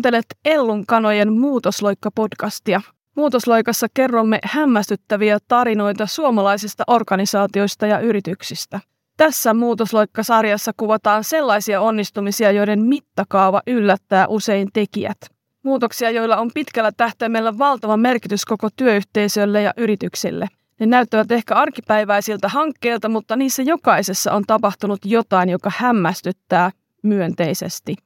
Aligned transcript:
Kuuntelet 0.00 0.36
Ellun 0.44 0.86
kanojen 0.86 1.32
muutosloikka-podcastia. 1.32 2.80
Muutosloikassa 3.16 3.86
kerromme 3.94 4.38
hämmästyttäviä 4.44 5.38
tarinoita 5.48 6.06
suomalaisista 6.06 6.84
organisaatioista 6.86 7.86
ja 7.86 7.98
yrityksistä. 7.98 8.80
Tässä 9.16 9.54
muutosloikka-sarjassa 9.54 10.72
kuvataan 10.76 11.24
sellaisia 11.24 11.80
onnistumisia, 11.80 12.50
joiden 12.50 12.82
mittakaava 12.82 13.62
yllättää 13.66 14.26
usein 14.28 14.68
tekijät. 14.72 15.18
Muutoksia, 15.62 16.10
joilla 16.10 16.36
on 16.36 16.50
pitkällä 16.54 16.92
tähtäimellä 16.92 17.58
valtava 17.58 17.96
merkitys 17.96 18.44
koko 18.44 18.68
työyhteisölle 18.76 19.62
ja 19.62 19.74
yrityksille. 19.76 20.46
Ne 20.78 20.86
näyttävät 20.86 21.32
ehkä 21.32 21.54
arkipäiväisiltä 21.54 22.48
hankkeilta, 22.48 23.08
mutta 23.08 23.36
niissä 23.36 23.62
jokaisessa 23.62 24.32
on 24.32 24.44
tapahtunut 24.46 25.00
jotain, 25.04 25.48
joka 25.48 25.72
hämmästyttää 25.76 26.70
myönteisesti. 27.02 27.96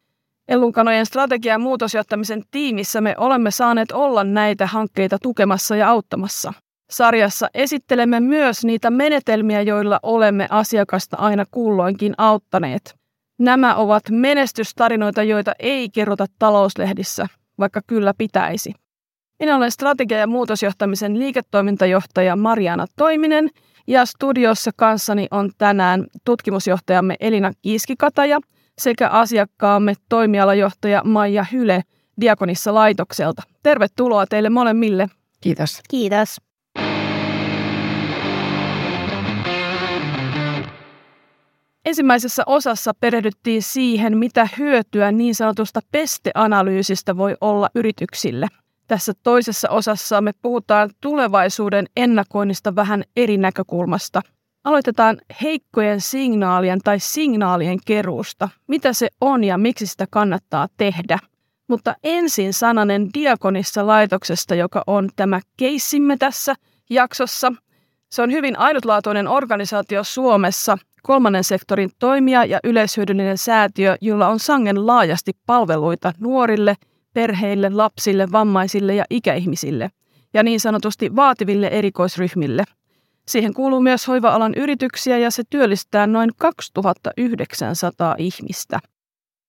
Ellunkanojen 0.48 1.06
strategia- 1.06 1.52
ja 1.52 1.58
muutosjohtamisen 1.58 2.42
tiimissä 2.50 3.00
me 3.00 3.14
olemme 3.18 3.50
saaneet 3.50 3.92
olla 3.92 4.24
näitä 4.24 4.66
hankkeita 4.66 5.18
tukemassa 5.22 5.76
ja 5.76 5.88
auttamassa. 5.88 6.52
Sarjassa 6.90 7.48
esittelemme 7.54 8.20
myös 8.20 8.64
niitä 8.64 8.90
menetelmiä, 8.90 9.62
joilla 9.62 10.00
olemme 10.02 10.46
asiakasta 10.50 11.16
aina 11.16 11.44
kulloinkin 11.50 12.14
auttaneet. 12.18 12.94
Nämä 13.38 13.74
ovat 13.74 14.02
menestystarinoita, 14.10 15.22
joita 15.22 15.52
ei 15.58 15.90
kerrota 15.90 16.26
talouslehdissä, 16.38 17.26
vaikka 17.58 17.80
kyllä 17.86 18.14
pitäisi. 18.18 18.72
Minä 19.38 19.56
olen 19.56 19.70
strategia- 19.70 20.18
ja 20.18 20.26
muutosjohtamisen 20.26 21.18
liiketoimintajohtaja 21.18 22.36
Mariana 22.36 22.86
Toiminen 22.96 23.50
ja 23.86 24.06
studiossa 24.06 24.70
kanssani 24.76 25.28
on 25.30 25.50
tänään 25.58 26.06
tutkimusjohtajamme 26.24 27.16
Elina 27.20 27.52
Kiiskikataja– 27.62 28.40
sekä 28.78 29.08
asiakkaamme 29.08 29.94
toimialajohtaja 30.08 31.02
Maija 31.04 31.46
Hyle 31.52 31.82
Diakonissa 32.20 32.74
laitokselta. 32.74 33.42
Tervetuloa 33.62 34.26
teille 34.26 34.50
molemmille. 34.50 35.08
Kiitos. 35.40 35.80
Kiitos. 35.90 36.40
Ensimmäisessä 41.84 42.42
osassa 42.46 42.94
perehdyttiin 43.00 43.62
siihen, 43.62 44.18
mitä 44.18 44.48
hyötyä 44.58 45.12
niin 45.12 45.34
sanotusta 45.34 45.80
pesteanalyysistä 45.92 47.16
voi 47.16 47.36
olla 47.40 47.68
yrityksille. 47.74 48.46
Tässä 48.88 49.12
toisessa 49.22 49.70
osassa 49.70 50.20
me 50.20 50.32
puhutaan 50.42 50.90
tulevaisuuden 51.00 51.86
ennakoinnista 51.96 52.76
vähän 52.76 53.04
eri 53.16 53.36
näkökulmasta– 53.36 54.22
Aloitetaan 54.64 55.18
heikkojen 55.42 56.00
signaalien 56.00 56.80
tai 56.84 57.00
signaalien 57.00 57.78
keruusta. 57.86 58.48
Mitä 58.66 58.92
se 58.92 59.08
on 59.20 59.44
ja 59.44 59.58
miksi 59.58 59.86
sitä 59.86 60.06
kannattaa 60.10 60.68
tehdä? 60.76 61.18
Mutta 61.68 61.94
ensin 62.04 62.52
sananen 62.52 63.08
Diakonissa 63.14 63.86
laitoksesta, 63.86 64.54
joka 64.54 64.82
on 64.86 65.08
tämä 65.16 65.40
keissimme 65.56 66.16
tässä 66.16 66.54
jaksossa. 66.90 67.52
Se 68.10 68.22
on 68.22 68.32
hyvin 68.32 68.58
ainutlaatuinen 68.58 69.28
organisaatio 69.28 70.04
Suomessa, 70.04 70.78
kolmannen 71.02 71.44
sektorin 71.44 71.90
toimija 71.98 72.44
ja 72.44 72.60
yleishyödyllinen 72.64 73.38
säätiö, 73.38 73.96
jolla 74.00 74.28
on 74.28 74.38
sangen 74.38 74.86
laajasti 74.86 75.32
palveluita 75.46 76.12
nuorille, 76.20 76.74
perheille, 77.14 77.70
lapsille, 77.70 78.32
vammaisille 78.32 78.94
ja 78.94 79.04
ikäihmisille 79.10 79.90
ja 80.34 80.42
niin 80.42 80.60
sanotusti 80.60 81.16
vaativille 81.16 81.66
erikoisryhmille– 81.66 82.64
Siihen 83.28 83.54
kuuluu 83.54 83.80
myös 83.80 84.08
hoiva-alan 84.08 84.54
yrityksiä 84.56 85.18
ja 85.18 85.30
se 85.30 85.42
työllistää 85.50 86.06
noin 86.06 86.30
2900 86.38 88.14
ihmistä. 88.18 88.78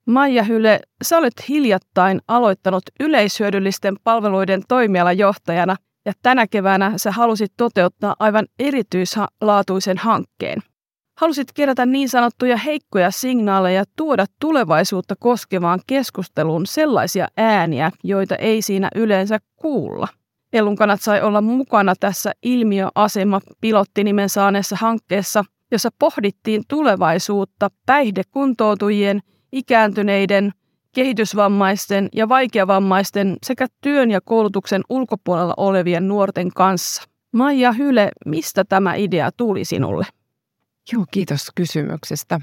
Maija 0.08 0.44
Hyle, 0.44 0.80
sä 1.03 1.18
olet 1.18 1.50
hiljattain 1.50 2.22
aloittanut 2.28 2.84
yleishyödyllisten 3.00 3.96
palveluiden 4.03 4.62
toimialajohtajana 4.68 5.75
ja 6.06 6.13
tänä 6.22 6.47
keväänä 6.47 6.97
sä 6.97 7.12
halusit 7.12 7.53
toteuttaa 7.58 8.16
aivan 8.19 8.46
erityislaatuisen 8.59 9.97
hankkeen. 9.97 10.62
Halusit 11.19 11.47
kerätä 11.53 11.86
niin 11.86 12.09
sanottuja 12.09 12.57
heikkoja 12.57 13.12
signaaleja 13.12 13.84
tuoda 13.96 14.25
tulevaisuutta 14.40 15.16
koskevaan 15.19 15.80
keskusteluun 15.88 16.66
sellaisia 16.66 17.28
ääniä, 17.38 17.92
joita 18.03 18.36
ei 18.36 18.62
siinä 18.62 18.90
yleensä 18.96 19.40
kuulla. 19.56 20.07
Ellunkanat 20.53 21.01
sai 21.01 21.22
olla 21.22 21.41
mukana 21.41 21.94
tässä 22.00 22.31
ilmiöasema 22.44 23.41
pilottinimen 23.61 24.29
saaneessa 24.29 24.75
hankkeessa, 24.79 25.45
jossa 25.72 25.89
pohdittiin 26.00 26.63
tulevaisuutta 26.67 27.69
päihdekuntoutujien, 27.85 29.22
ikääntyneiden, 29.51 30.51
kehitysvammaisten 30.95 32.09
ja 32.13 32.29
vaikeavammaisten 32.29 33.38
sekä 33.45 33.67
työn 33.81 34.11
ja 34.11 34.22
koulutuksen 34.22 34.81
ulkopuolella 34.89 35.53
olevien 35.57 36.07
nuorten 36.07 36.51
kanssa. 36.51 37.03
Maija 37.31 37.72
Hyle, 37.72 38.12
mistä 38.25 38.63
tämä 38.63 38.95
idea 38.95 39.31
tuli 39.31 39.66
sinulle? 39.66 40.06
Joo, 40.94 41.06
kiitos 41.12 41.51
kysymyksestä. 41.56 42.39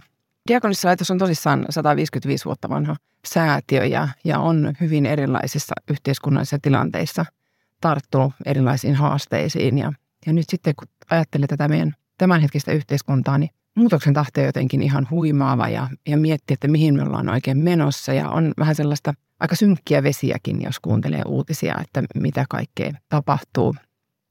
Diakonissalaitos 0.48 1.10
on 1.10 1.18
tosissaan 1.18 1.66
155 1.70 2.44
vuotta 2.44 2.68
vanha 2.68 2.96
säätiö 3.26 3.84
ja, 3.84 4.08
ja 4.24 4.38
on 4.38 4.72
hyvin 4.80 5.06
erilaisissa 5.06 5.74
yhteiskunnallisissa 5.90 6.58
tilanteissa– 6.62 7.24
tarttunut 7.82 8.32
erilaisiin 8.46 8.94
haasteisiin. 8.94 9.78
Ja, 9.78 9.92
ja 10.26 10.32
nyt 10.32 10.44
sitten 10.48 10.74
kun 10.78 10.88
ajattelee 11.10 11.46
tätä 11.46 11.68
meidän 11.68 11.94
tämänhetkistä 12.18 12.72
yhteiskuntaa, 12.72 13.38
niin 13.38 13.50
muutoksen 13.76 14.14
tahto 14.14 14.40
on 14.40 14.46
jotenkin 14.46 14.82
ihan 14.82 15.06
huimaava 15.10 15.68
ja, 15.68 15.88
ja 16.08 16.16
miettii, 16.16 16.54
että 16.54 16.68
mihin 16.68 16.94
me 16.94 17.02
ollaan 17.02 17.28
oikein 17.28 17.58
menossa. 17.58 18.12
Ja 18.12 18.30
on 18.30 18.52
vähän 18.58 18.74
sellaista 18.74 19.14
aika 19.40 19.56
synkkiä 19.56 20.02
vesiäkin, 20.02 20.62
jos 20.62 20.80
kuuntelee 20.80 21.22
uutisia, 21.26 21.74
että 21.80 22.02
mitä 22.14 22.44
kaikkea 22.48 22.92
tapahtuu. 23.08 23.74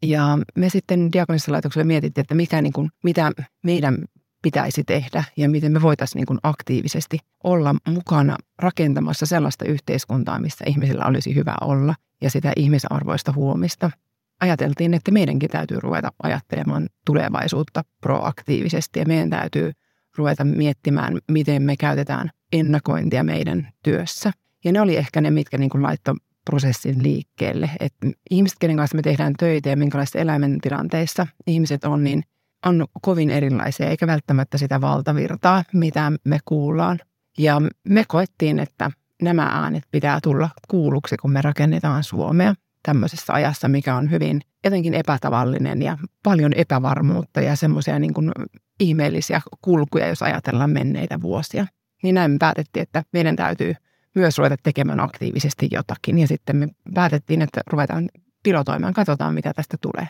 Ja 0.03 0.37
me 0.57 0.69
sitten 0.69 1.11
Diakonissa 1.13 1.51
laitoksella 1.51 1.85
mietittiin, 1.85 2.21
että 2.21 2.35
mikä, 2.35 2.61
niin 2.61 2.73
kuin, 2.73 2.89
mitä 3.03 3.31
meidän 3.63 3.97
pitäisi 4.41 4.83
tehdä 4.83 5.23
ja 5.37 5.49
miten 5.49 5.71
me 5.71 5.81
voitaisiin 5.81 6.25
niin 6.29 6.39
aktiivisesti 6.43 7.17
olla 7.43 7.75
mukana 7.87 8.37
rakentamassa 8.59 9.25
sellaista 9.25 9.65
yhteiskuntaa, 9.65 10.39
missä 10.39 10.65
ihmisillä 10.67 11.05
olisi 11.05 11.35
hyvä 11.35 11.55
olla 11.61 11.95
ja 12.21 12.29
sitä 12.29 12.53
ihmisarvoista 12.55 13.33
huomista. 13.33 13.91
Ajateltiin, 14.39 14.93
että 14.93 15.11
meidänkin 15.11 15.49
täytyy 15.49 15.79
ruveta 15.79 16.11
ajattelemaan 16.23 16.89
tulevaisuutta 17.05 17.83
proaktiivisesti 18.01 18.99
ja 18.99 19.05
meidän 19.05 19.29
täytyy 19.29 19.71
ruveta 20.17 20.43
miettimään, 20.43 21.17
miten 21.31 21.63
me 21.63 21.77
käytetään 21.77 22.29
ennakointia 22.53 23.23
meidän 23.23 23.69
työssä. 23.83 24.31
Ja 24.63 24.71
ne 24.71 24.81
oli 24.81 24.97
ehkä 24.97 25.21
ne, 25.21 25.31
mitkä 25.31 25.57
niin 25.57 25.69
kuin 25.69 25.83
laittoi 25.83 26.15
prosessin 26.45 27.03
liikkeelle. 27.03 27.69
Että 27.79 28.07
ihmiset, 28.31 28.59
kenen 28.59 28.77
kanssa 28.77 28.95
me 28.95 29.01
tehdään 29.01 29.33
töitä 29.39 29.69
ja 29.69 29.77
minkälaisissa 29.77 30.19
elämäntilanteissa 30.19 31.27
ihmiset 31.47 31.85
on, 31.85 32.03
niin 32.03 32.23
on 32.65 32.85
kovin 33.01 33.29
erilaisia, 33.29 33.89
eikä 33.89 34.07
välttämättä 34.07 34.57
sitä 34.57 34.81
valtavirtaa, 34.81 35.63
mitä 35.73 36.11
me 36.23 36.37
kuullaan. 36.45 36.99
Ja 37.37 37.61
me 37.89 38.03
koettiin, 38.07 38.59
että 38.59 38.91
nämä 39.21 39.43
äänet 39.43 39.83
pitää 39.91 40.19
tulla 40.23 40.49
kuulluksi, 40.67 41.17
kun 41.17 41.31
me 41.31 41.41
rakennetaan 41.41 42.03
Suomea 42.03 42.55
tämmöisessä 42.83 43.33
ajassa, 43.33 43.67
mikä 43.67 43.95
on 43.95 44.11
hyvin 44.11 44.41
jotenkin 44.63 44.93
epätavallinen 44.93 45.81
ja 45.81 45.97
paljon 46.23 46.53
epävarmuutta 46.53 47.41
ja 47.41 47.55
semmoisia 47.55 47.99
niin 47.99 48.13
kuin 48.13 48.31
ihmeellisiä 48.79 49.41
kulkuja, 49.61 50.07
jos 50.07 50.21
ajatellaan 50.21 50.69
menneitä 50.69 51.21
vuosia. 51.21 51.65
Niin 52.03 52.15
näin 52.15 52.31
me 52.31 52.37
päätettiin, 52.39 52.83
että 52.83 53.03
meidän 53.13 53.35
täytyy 53.35 53.73
myös 54.15 54.37
ruveta 54.37 54.55
tekemään 54.63 54.99
aktiivisesti 54.99 55.67
jotakin. 55.71 56.19
Ja 56.19 56.27
sitten 56.27 56.55
me 56.55 56.67
päätettiin, 56.93 57.41
että 57.41 57.61
ruvetaan 57.67 58.09
pilotoimaan, 58.43 58.93
katsotaan 58.93 59.33
mitä 59.33 59.53
tästä 59.53 59.77
tulee. 59.81 60.07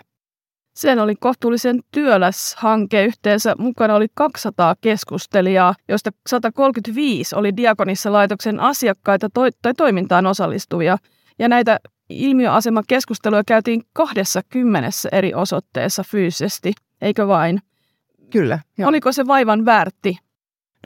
Sen 0.81 0.99
oli 0.99 1.15
kohtuullisen 1.15 1.79
työläs 1.91 2.55
hanke. 2.57 3.05
Yhteensä 3.05 3.55
mukana 3.57 3.95
oli 3.95 4.07
200 4.13 4.75
keskustelijaa, 4.81 5.75
joista 5.87 6.11
135 6.27 7.35
oli 7.35 7.57
Diakonissa 7.57 8.11
laitoksen 8.11 8.59
asiakkaita 8.59 9.29
tai 9.61 9.73
toimintaan 9.77 10.25
osallistuvia. 10.25 10.97
Ja 11.39 11.49
näitä 11.49 11.79
ilmiöasemakeskusteluja 12.09 13.43
käytiin 13.47 13.81
20 13.93 14.89
eri 15.11 15.33
osoitteessa 15.33 16.03
fyysisesti, 16.03 16.73
eikö 17.01 17.27
vain? 17.27 17.61
Kyllä. 18.29 18.59
Jo. 18.77 18.87
Oliko 18.87 19.11
se 19.11 19.27
vaivan 19.27 19.65
väärti? 19.65 20.17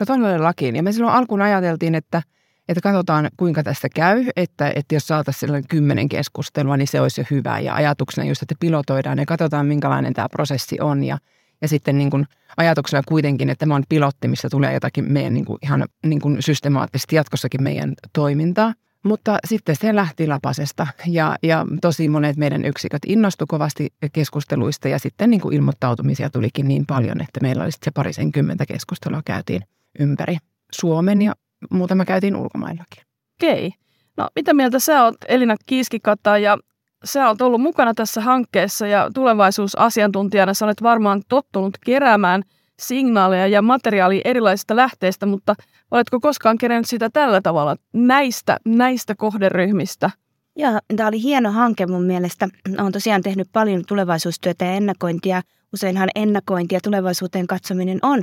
No 0.00 0.06
todellakin. 0.06 0.76
Ja 0.76 0.82
me 0.82 0.92
silloin 0.92 1.14
alkuun 1.14 1.42
ajateltiin, 1.42 1.94
että 1.94 2.22
että 2.68 2.80
katsotaan 2.80 3.30
kuinka 3.36 3.62
tässä 3.62 3.88
käy, 3.88 4.24
että, 4.36 4.72
että 4.76 4.94
jos 4.94 5.06
saataisiin 5.06 5.40
sellainen 5.40 5.68
kymmenen 5.68 6.08
keskustelua, 6.08 6.76
niin 6.76 6.88
se 6.88 7.00
olisi 7.00 7.20
jo 7.20 7.24
hyvä. 7.30 7.60
Ja 7.60 7.74
ajatuksena 7.74 8.28
just, 8.28 8.42
että 8.42 8.54
pilotoidaan 8.60 9.18
ja 9.18 9.26
katsotaan, 9.26 9.66
minkälainen 9.66 10.14
tämä 10.14 10.28
prosessi 10.28 10.80
on. 10.80 11.04
Ja, 11.04 11.18
ja 11.62 11.68
sitten 11.68 11.98
niin 11.98 12.10
kuin 12.10 12.26
ajatuksena 12.56 13.02
kuitenkin, 13.08 13.50
että 13.50 13.60
tämä 13.60 13.74
on 13.74 13.84
pilotti, 13.88 14.28
missä 14.28 14.48
tulee 14.50 14.74
jotakin 14.74 15.12
meidän 15.12 15.34
niin 15.34 15.44
kuin 15.44 15.58
ihan 15.62 15.84
niin 16.06 16.20
kuin 16.20 16.42
systemaattisesti 16.42 17.16
jatkossakin 17.16 17.62
meidän 17.62 17.94
toimintaa. 18.12 18.74
Mutta 19.02 19.38
sitten 19.46 19.76
se 19.76 19.94
lähti 19.94 20.26
lapasesta 20.26 20.86
ja, 21.06 21.36
ja 21.42 21.66
tosi 21.80 22.08
monet 22.08 22.36
meidän 22.36 22.64
yksiköt 22.64 23.02
innostu 23.06 23.44
kovasti 23.48 23.92
keskusteluista 24.12 24.88
ja 24.88 24.98
sitten 24.98 25.30
niin 25.30 25.40
kuin 25.40 25.54
ilmoittautumisia 25.54 26.30
tulikin 26.30 26.68
niin 26.68 26.86
paljon, 26.86 27.20
että 27.20 27.40
meillä 27.42 27.62
oli 27.62 27.72
sitten 27.72 27.84
se 27.84 27.94
parisen 27.94 28.32
kymmentä 28.32 28.66
keskustelua 28.66 29.22
käytiin 29.24 29.62
ympäri 29.98 30.36
Suomen 30.72 31.22
ja 31.22 31.32
muutama 31.70 32.04
käytiin 32.04 32.36
ulkomaillakin. 32.36 33.02
Okei. 33.36 33.72
No, 34.16 34.28
mitä 34.36 34.54
mieltä 34.54 34.78
sä 34.78 35.04
oot, 35.04 35.14
Elina 35.28 35.56
Kiiskikata, 35.66 36.38
ja 36.38 36.58
sä 37.04 37.28
oot 37.28 37.42
ollut 37.42 37.60
mukana 37.60 37.94
tässä 37.94 38.20
hankkeessa 38.20 38.86
ja 38.86 39.10
tulevaisuusasiantuntijana 39.14 40.54
sä 40.54 40.64
olet 40.64 40.82
varmaan 40.82 41.22
tottunut 41.28 41.78
keräämään 41.84 42.42
signaaleja 42.80 43.46
ja 43.46 43.62
materiaalia 43.62 44.20
erilaisista 44.24 44.76
lähteistä, 44.76 45.26
mutta 45.26 45.54
oletko 45.90 46.20
koskaan 46.20 46.58
kerännyt 46.58 46.86
sitä 46.86 47.10
tällä 47.10 47.40
tavalla 47.40 47.76
näistä, 47.92 48.56
näistä 48.64 49.14
kohderyhmistä? 49.14 50.10
Joo, 50.56 50.78
tämä 50.96 51.08
oli 51.08 51.22
hieno 51.22 51.52
hanke 51.52 51.86
mun 51.86 52.04
mielestä. 52.04 52.48
Olen 52.78 52.92
tosiaan 52.92 53.22
tehnyt 53.22 53.48
paljon 53.52 53.82
tulevaisuustyötä 53.88 54.64
ja 54.64 54.72
ennakointia. 54.72 55.42
Useinhan 55.72 56.08
ennakointi 56.14 56.74
ja 56.74 56.80
tulevaisuuteen 56.80 57.46
katsominen 57.46 57.98
on 58.02 58.22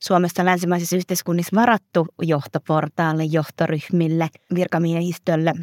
Suomessa 0.00 0.44
länsimaisissa 0.44 0.96
yhteiskunnissa 0.96 1.56
varattu 1.56 2.06
johtoportaalle, 2.22 3.24
johtoryhmille, 3.24 4.28
virkamiehistölle. 4.54 5.54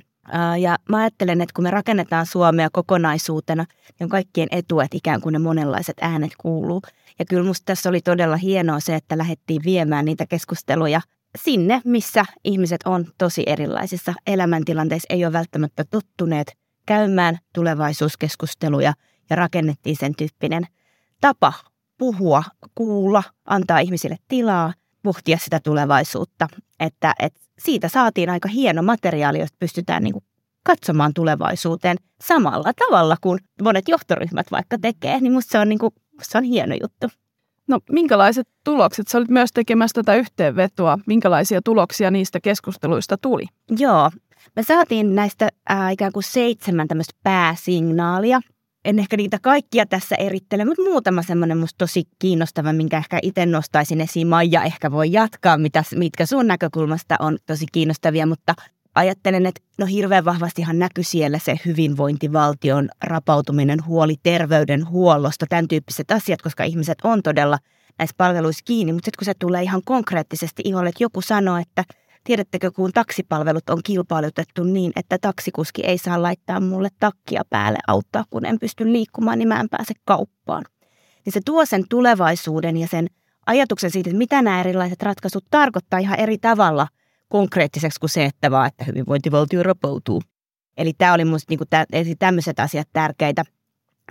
Ja 0.60 0.78
mä 0.90 0.98
ajattelen, 0.98 1.42
että 1.42 1.54
kun 1.54 1.64
me 1.64 1.72
rakennetaan 1.72 2.26
Suomea 2.26 2.70
kokonaisuutena, 2.72 3.66
niin 4.00 4.10
kaikkien 4.10 4.48
etu, 4.52 4.80
että 4.80 4.98
ikään 4.98 5.22
kuin 5.22 5.34
ne 5.34 5.40
monenlaiset 5.40 5.98
äänet 6.02 6.32
kuuluu. 6.38 6.82
Ja 7.20 7.26
kyllä 7.26 7.44
musta 7.44 7.66
tässä 7.66 7.90
oli 7.90 8.02
todella 8.02 8.38
hienoa 8.38 8.80
se, 8.80 8.96
että 8.96 9.18
lähdettiin 9.18 9.62
viemään 9.66 10.06
niitä 10.06 10.26
keskusteluja 10.26 11.02
sinne, 11.38 11.82
missä 11.86 12.26
ihmiset 12.44 12.82
on 12.86 13.06
tosi 13.18 13.44
erilaisissa 13.46 14.14
elämäntilanteissa, 14.28 15.08
ei 15.10 15.26
ole 15.26 15.34
välttämättä 15.34 15.84
tottuneet 15.84 16.52
käymään 16.86 17.38
tulevaisuuskeskusteluja 17.54 18.94
ja 19.30 19.36
rakennettiin 19.36 19.96
sen 19.96 20.16
tyyppinen 20.16 20.64
tapa 21.22 21.54
puhua, 21.98 22.44
kuulla, 22.76 23.24
antaa 23.46 23.80
ihmisille 23.80 24.18
tilaa, 24.28 24.74
pohtia 25.04 25.38
sitä 25.38 25.60
tulevaisuutta. 25.60 26.48
Että, 26.80 27.14
että 27.20 27.40
siitä 27.60 27.90
saatiin 27.90 28.30
aika 28.30 28.50
hieno 28.50 28.84
materiaali, 28.84 29.40
josta 29.40 29.58
pystytään 29.60 30.04
niin 30.04 30.14
kuin 30.14 30.24
katsomaan 30.64 31.14
tulevaisuuteen 31.14 31.98
samalla 32.24 32.72
tavalla 32.74 33.18
kuin 33.22 33.40
monet 33.64 33.88
johtoryhmät 33.88 34.52
vaikka 34.52 34.78
tekee, 34.82 35.22
niin 35.22 35.34
musta 35.34 35.52
se 35.52 35.60
on, 35.60 35.70
niin 35.70 35.80
kuin, 35.80 35.94
se 36.22 36.38
on 36.38 36.44
hieno 36.44 36.76
juttu. 36.82 37.08
No 37.68 37.80
minkälaiset 37.92 38.48
tulokset? 38.64 39.08
Sä 39.08 39.18
olit 39.18 39.30
myös 39.30 39.50
tekemässä 39.54 39.94
tätä 39.94 40.16
yhteenvetoa. 40.16 41.00
Minkälaisia 41.08 41.62
tuloksia 41.62 42.12
niistä 42.12 42.40
keskusteluista 42.40 43.18
tuli? 43.18 43.46
Joo, 43.80 44.12
me 44.56 44.64
saatiin 44.64 45.16
näistä 45.16 45.50
ää, 45.70 45.90
ikään 45.90 46.12
kuin 46.12 46.24
seitsemän 46.24 46.88
tämmöistä 46.88 47.14
pääsignaalia. 47.24 48.42
En 48.88 49.00
ehkä 49.00 49.18
niitä 49.18 49.38
kaikkia 49.42 49.86
tässä 49.86 50.16
erittele, 50.16 50.66
mutta 50.66 50.82
muutama 50.82 51.22
semmoinen 51.22 51.58
musta 51.58 51.78
tosi 51.78 52.04
kiinnostava, 52.20 52.74
minkä 52.74 52.98
ehkä 52.98 53.20
itse 53.22 53.46
nostaisin 53.46 54.02
esiin. 54.02 54.28
Maija 54.28 54.64
ehkä 54.64 54.92
voi 54.92 55.12
jatkaa, 55.12 55.58
mitä, 55.58 55.84
mitkä 55.96 56.26
sun 56.26 56.48
näkökulmasta 56.48 57.16
on 57.20 57.38
tosi 57.46 57.66
kiinnostavia, 57.72 58.26
mutta 58.26 58.54
ajattelen, 58.96 59.46
että 59.46 59.62
no 59.78 59.86
hirveän 59.86 60.26
vahvastihan 60.26 60.80
näkyy 60.80 61.04
siellä 61.04 61.40
se 61.40 61.60
hyvinvointivaltion 61.66 62.90
rapautuminen, 63.04 63.86
huoli 63.86 64.16
terveydenhuollosta, 64.24 65.46
tämän 65.50 65.68
tyyppiset 65.68 66.12
asiat, 66.12 66.42
koska 66.42 66.64
ihmiset 66.64 66.98
on 67.04 67.24
todella 67.24 67.58
näissä 68.00 68.16
palveluissa 68.18 68.64
kiinni. 68.66 68.94
Mutta 68.94 69.06
sitten 69.06 69.20
kun 69.20 69.26
se 69.26 69.34
tulee 69.40 69.64
ihan 69.64 69.82
konkreettisesti 69.86 70.62
iholle, 70.66 70.90
että 70.90 71.04
joku 71.04 71.22
sanoo, 71.22 71.58
että 71.58 71.84
tiedättekö, 72.28 72.72
kun 72.72 72.92
taksipalvelut 72.94 73.70
on 73.70 73.80
kilpailutettu 73.84 74.64
niin, 74.64 74.92
että 74.96 75.18
taksikuski 75.22 75.82
ei 75.86 75.98
saa 75.98 76.22
laittaa 76.22 76.60
mulle 76.60 76.90
takkia 77.00 77.42
päälle 77.50 77.80
auttaa, 77.88 78.26
kun 78.30 78.46
en 78.46 78.60
pysty 78.60 78.94
liikkumaan, 78.94 79.40
niin 79.40 79.48
mä 79.48 79.60
en 79.60 79.70
pääse 79.70 79.94
kauppaan. 80.06 80.66
Niin 81.26 81.34
se 81.34 81.40
tuo 81.46 81.66
sen 81.66 81.84
tulevaisuuden 81.90 82.78
ja 82.78 82.88
sen 82.88 83.08
ajatuksen 83.46 83.92
siitä, 83.92 84.10
että 84.10 84.18
mitä 84.18 84.42
nämä 84.42 84.60
erilaiset 84.60 85.04
ratkaisut 85.04 85.46
tarkoittaa 85.50 86.00
ihan 86.00 86.20
eri 86.20 86.38
tavalla– 86.38 86.88
konkreettiseksi 87.30 88.00
kuin 88.00 88.10
se, 88.10 88.26
että 88.26 88.52
vaan, 88.52 88.68
että 88.68 88.84
hyvinvointivaltio 88.84 89.64
rapautuu. 89.64 90.22
Eli 90.78 90.94
tämä 90.98 91.14
oli 91.14 91.26
minusta 91.26 91.54
niin 91.92 92.18
tämmöiset 92.20 92.60
asiat 92.60 92.88
tärkeitä. 92.94 93.44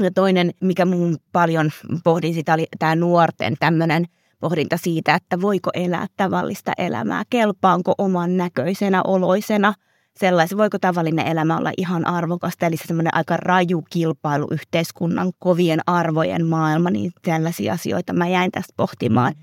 Ja 0.00 0.10
toinen, 0.10 0.50
mikä 0.60 0.84
mun 0.84 1.16
paljon 1.32 1.70
pohdin 2.04 2.34
sitä, 2.34 2.54
oli 2.54 2.66
tämä 2.78 2.96
nuorten 2.96 3.56
tämmöinen 3.60 4.04
pohdinta 4.40 4.76
siitä, 4.76 5.14
että 5.14 5.40
voiko 5.40 5.70
elää 5.74 6.06
tavallista 6.16 6.72
elämää, 6.78 7.22
kelpaanko 7.30 7.94
oman 7.98 8.36
näköisenä, 8.36 9.02
oloisena, 9.02 9.74
sellaisen, 10.16 10.58
voiko 10.58 10.78
tavallinen 10.78 11.26
elämä 11.26 11.56
olla 11.56 11.72
ihan 11.76 12.06
arvokasta, 12.06 12.66
eli 12.66 12.76
se 12.76 12.84
semmoinen 12.86 13.14
aika 13.14 13.36
raju 13.36 13.82
kilpailu 13.90 14.46
yhteiskunnan 14.50 15.32
kovien 15.38 15.80
arvojen 15.86 16.46
maailma, 16.46 16.90
niin 16.90 17.12
sellaisia 17.24 17.72
asioita 17.72 18.12
mä 18.12 18.28
jäin 18.28 18.50
tästä 18.50 18.74
pohtimaan, 18.76 19.34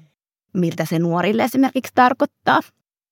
miltä 0.54 0.86
se 0.86 1.00
nuorille 1.00 1.44
esimerkiksi 1.44 1.92
tarkoittaa. 1.96 2.60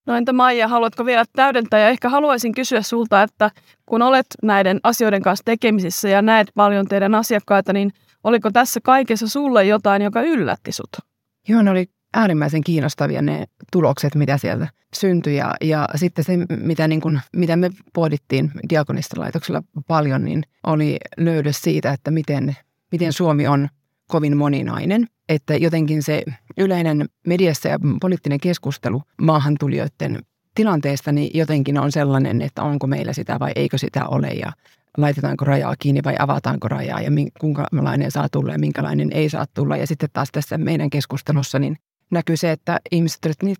No 0.07 0.15
entä 0.15 0.33
Maija, 0.33 0.67
haluatko 0.67 1.05
vielä 1.05 1.25
täydentää? 1.35 1.79
Ja 1.79 1.89
ehkä 1.89 2.09
haluaisin 2.09 2.53
kysyä 2.53 2.81
sulta, 2.81 3.23
että 3.23 3.51
kun 3.85 4.01
olet 4.01 4.25
näiden 4.43 4.79
asioiden 4.83 5.21
kanssa 5.21 5.43
tekemisissä 5.45 6.09
ja 6.09 6.21
näet 6.21 6.47
paljon 6.55 6.87
teidän 6.87 7.15
asiakkaita, 7.15 7.73
niin 7.73 7.91
oliko 8.23 8.51
tässä 8.51 8.79
kaikessa 8.83 9.27
sulle 9.27 9.65
jotain, 9.65 10.01
joka 10.01 10.21
yllätti 10.21 10.71
sut? 10.71 11.10
Joo, 11.47 11.61
ne 11.61 11.71
oli 11.71 11.89
äärimmäisen 12.13 12.63
kiinnostavia 12.63 13.21
ne 13.21 13.45
tulokset, 13.71 14.15
mitä 14.15 14.37
sieltä 14.37 14.67
syntyi. 14.95 15.35
Ja, 15.35 15.55
ja 15.61 15.87
sitten 15.95 16.23
se, 16.23 16.33
mitä, 16.49 16.87
niin 16.87 17.01
kuin, 17.01 17.19
mitä 17.35 17.55
me 17.55 17.69
pohdittiin 17.93 18.51
diakonistolaitoksella 18.69 19.63
paljon, 19.87 20.25
niin 20.25 20.43
oli 20.63 20.97
löydös 21.17 21.61
siitä, 21.61 21.91
että 21.91 22.11
miten, 22.11 22.55
miten 22.91 23.13
Suomi 23.13 23.47
on 23.47 23.69
kovin 24.07 24.37
moninainen– 24.37 25.07
että 25.31 25.55
jotenkin 25.55 26.03
se 26.03 26.23
yleinen 26.57 27.09
mediassa 27.27 27.69
ja 27.69 27.79
poliittinen 28.01 28.39
keskustelu 28.39 29.03
maahantulijoiden 29.21 30.19
tilanteesta 30.55 31.11
niin 31.11 31.31
jotenkin 31.33 31.77
on 31.77 31.91
sellainen, 31.91 32.41
että 32.41 32.63
onko 32.63 32.87
meillä 32.87 33.13
sitä 33.13 33.39
vai 33.39 33.51
eikö 33.55 33.77
sitä 33.77 34.07
ole 34.07 34.27
ja 34.27 34.51
laitetaanko 34.97 35.45
rajaa 35.45 35.75
kiinni 35.79 36.01
vai 36.05 36.15
avataanko 36.19 36.67
rajaa 36.67 37.01
ja 37.01 37.11
minkälainen 37.11 38.11
saa 38.11 38.29
tulla 38.29 38.51
ja 38.51 38.59
minkälainen 38.59 39.09
ei 39.13 39.29
saa 39.29 39.45
tulla. 39.53 39.77
Ja 39.77 39.87
sitten 39.87 40.09
taas 40.13 40.29
tässä 40.31 40.57
meidän 40.57 40.89
keskustelussa 40.89 41.59
niin 41.59 41.77
näkyy 42.11 42.37
se, 42.37 42.51
että 42.51 42.79
ihmiset, 42.91 43.25
että 43.25 43.45
niin 43.45 43.55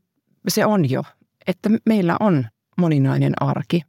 se 0.47 0.65
on 0.65 0.89
jo, 0.89 1.03
että 1.47 1.69
meillä 1.85 2.17
on 2.19 2.45
moninainen 2.77 3.33
arki 3.41 3.81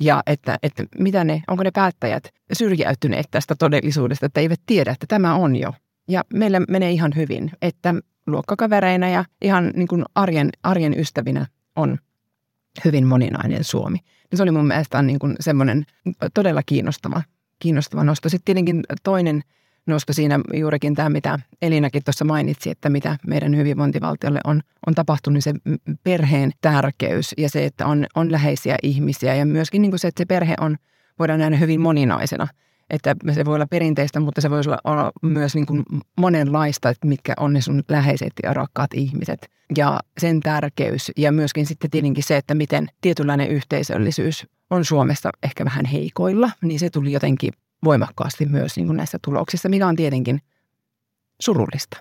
ja 0.00 0.22
että, 0.26 0.58
että 0.62 0.84
mitä 0.98 1.24
ne, 1.24 1.42
onko 1.48 1.62
ne 1.62 1.70
päättäjät 1.70 2.28
syrjäytyneet 2.52 3.26
tästä 3.30 3.54
todellisuudesta, 3.58 4.26
että 4.26 4.40
eivät 4.40 4.60
tiedä, 4.66 4.90
että 4.90 5.06
tämä 5.08 5.34
on 5.34 5.56
jo 5.56 5.72
ja 6.08 6.24
meillä 6.34 6.60
menee 6.68 6.90
ihan 6.90 7.12
hyvin, 7.16 7.50
että 7.62 7.94
luokkakavereina 8.26 9.08
ja 9.08 9.24
ihan 9.42 9.72
niin 9.76 9.88
kuin 9.88 10.04
arjen, 10.14 10.50
arjen 10.62 10.98
ystävinä 10.98 11.46
on 11.76 11.98
hyvin 12.84 13.06
moninainen 13.06 13.64
Suomi. 13.64 13.98
Ja 14.30 14.36
se 14.36 14.42
oli 14.42 14.50
mun 14.50 14.66
mielestä 14.66 15.02
niin 15.02 15.18
kuin 15.18 15.36
semmoinen 15.40 15.86
todella 16.34 16.62
kiinnostava, 16.66 17.22
kiinnostava 17.58 18.04
nosto. 18.04 18.28
Sitten 18.28 18.44
tietenkin 18.44 18.82
toinen 19.02 19.42
nosto 19.86 20.12
siinä 20.12 20.40
juurikin 20.54 20.94
tämä, 20.94 21.08
mitä 21.08 21.38
Elinakin 21.62 22.04
tuossa 22.04 22.24
mainitsi, 22.24 22.70
että 22.70 22.90
mitä 22.90 23.18
meidän 23.26 23.56
hyvinvointivaltiolle 23.56 24.40
on, 24.44 24.62
on 24.86 24.94
tapahtunut, 24.94 25.34
niin 25.34 25.42
se 25.42 25.54
perheen 26.02 26.52
tärkeys 26.60 27.34
ja 27.38 27.48
se, 27.48 27.64
että 27.64 27.86
on, 27.86 28.06
on 28.14 28.32
läheisiä 28.32 28.76
ihmisiä 28.82 29.34
ja 29.34 29.46
myöskin 29.46 29.82
niin 29.82 29.90
kuin 29.90 29.98
se, 29.98 30.08
että 30.08 30.20
se 30.20 30.26
perhe 30.26 30.54
on, 30.60 30.76
voidaan 31.18 31.40
nähdä 31.40 31.56
hyvin 31.56 31.80
moninaisena– 31.80 32.48
että 32.90 33.16
se 33.34 33.44
voi 33.44 33.54
olla 33.54 33.66
perinteistä, 33.66 34.20
mutta 34.20 34.40
se 34.40 34.50
voi 34.50 34.60
olla, 34.84 35.12
myös 35.22 35.54
niin 35.54 35.66
kuin 35.66 35.82
monenlaista, 36.16 36.88
että 36.88 37.06
mitkä 37.06 37.34
on 37.36 37.52
ne 37.52 37.60
sun 37.60 37.82
läheiset 37.88 38.32
ja 38.42 38.54
rakkaat 38.54 38.94
ihmiset. 38.94 39.50
Ja 39.76 40.00
sen 40.18 40.40
tärkeys 40.40 41.12
ja 41.16 41.32
myöskin 41.32 41.66
sitten 41.66 41.90
tietenkin 41.90 42.24
se, 42.24 42.36
että 42.36 42.54
miten 42.54 42.86
tietynlainen 43.00 43.48
yhteisöllisyys 43.48 44.46
on 44.70 44.84
Suomessa 44.84 45.30
ehkä 45.42 45.64
vähän 45.64 45.84
heikoilla, 45.84 46.50
niin 46.62 46.78
se 46.78 46.90
tuli 46.90 47.12
jotenkin 47.12 47.52
voimakkaasti 47.84 48.46
myös 48.46 48.76
niin 48.76 48.86
kuin 48.86 48.96
näissä 48.96 49.18
tuloksissa, 49.24 49.68
mikä 49.68 49.86
on 49.86 49.96
tietenkin 49.96 50.40
surullista. 51.40 51.96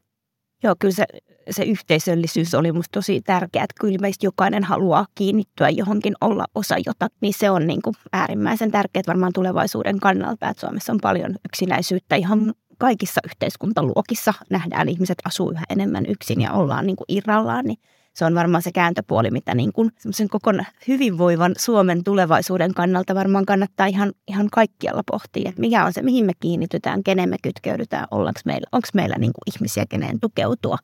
Joo, 0.63 0.75
kyllä 0.79 0.93
se, 0.93 1.05
se 1.49 1.63
yhteisöllisyys 1.63 2.53
oli 2.53 2.71
musta 2.71 2.91
tosi 2.91 3.21
tärkeää, 3.21 3.63
että 3.63 3.75
kyllä 3.79 3.97
meistä 4.01 4.25
jokainen 4.25 4.63
haluaa 4.63 5.05
kiinnittyä 5.15 5.69
johonkin, 5.69 6.15
olla 6.21 6.45
osa 6.55 6.75
jotakin, 6.85 7.17
niin 7.21 7.33
se 7.33 7.49
on 7.49 7.67
niin 7.67 7.81
kuin 7.81 7.95
äärimmäisen 8.13 8.71
tärkeää 8.71 9.03
varmaan 9.07 9.33
tulevaisuuden 9.33 9.99
kannalta, 9.99 10.49
että 10.49 10.61
Suomessa 10.61 10.93
on 10.93 10.99
paljon 11.01 11.35
yksinäisyyttä 11.45 12.15
ihan 12.15 12.53
kaikissa 12.77 13.21
yhteiskuntaluokissa. 13.25 14.33
Nähdään, 14.49 14.89
ihmiset 14.89 15.17
asuu 15.25 15.51
yhä 15.51 15.63
enemmän 15.69 16.05
yksin 16.05 16.41
ja 16.41 16.53
ollaan 16.53 16.85
niin 16.85 16.95
kuin 16.95 17.05
irrallaan, 17.07 17.65
niin 17.65 17.77
se 18.13 18.25
on 18.25 18.35
varmaan 18.35 18.61
se 18.61 18.71
kääntöpuoli, 18.71 19.31
mitä 19.31 19.55
niin 19.55 19.73
kuin 19.73 19.91
koko 20.29 20.51
hyvinvoivan 20.87 21.55
Suomen 21.57 22.03
tulevaisuuden 22.03 22.73
kannalta 22.73 23.15
varmaan 23.15 23.45
kannattaa 23.45 23.87
ihan, 23.87 24.11
ihan 24.27 24.47
kaikkialla 24.51 25.03
pohtia, 25.11 25.49
että 25.49 25.61
mikä 25.61 25.85
on 25.85 25.93
se, 25.93 26.01
mihin 26.01 26.25
me 26.25 26.33
kiinnitytään, 26.39 27.03
kenen 27.03 27.29
me 27.29 27.35
kytkeydytään, 27.43 28.07
ollaanko 28.11 28.39
meillä, 28.45 28.67
onko 28.71 28.87
meillä 28.93 29.15
niin 29.15 29.33
kuin 29.33 29.55
ihmisiä, 29.55 29.85
keneen 29.89 30.19
tukeutua. 30.19 30.77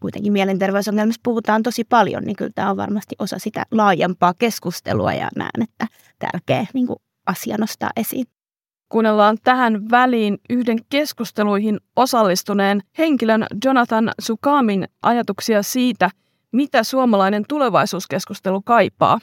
Kuitenkin 0.00 0.32
mielenterveysongelmista 0.32 1.20
puhutaan 1.24 1.62
tosi 1.62 1.84
paljon, 1.84 2.22
niin 2.22 2.36
kyllä 2.36 2.50
tämä 2.54 2.70
on 2.70 2.76
varmasti 2.76 3.16
osa 3.18 3.38
sitä 3.38 3.66
laajempaa 3.70 4.34
keskustelua 4.38 5.12
ja 5.12 5.28
näen, 5.36 5.62
että 5.62 5.86
tärkeä 6.18 6.66
niin 6.74 6.86
kuin 6.86 6.98
asia 7.26 7.56
nostaa 7.58 7.90
esiin. 7.96 8.26
Kuunnellaan 8.88 9.38
tähän 9.44 9.90
väliin 9.90 10.38
yhden 10.50 10.78
keskusteluihin 10.90 11.80
osallistuneen 11.96 12.82
henkilön 12.98 13.46
Jonathan 13.64 14.12
Sukamin 14.20 14.88
ajatuksia 15.02 15.62
siitä– 15.62 16.10
mitä 16.52 16.82
suomalainen 16.82 17.44
tulevaisuuskeskustelu 17.48 18.62
kaipaa. 18.62 19.18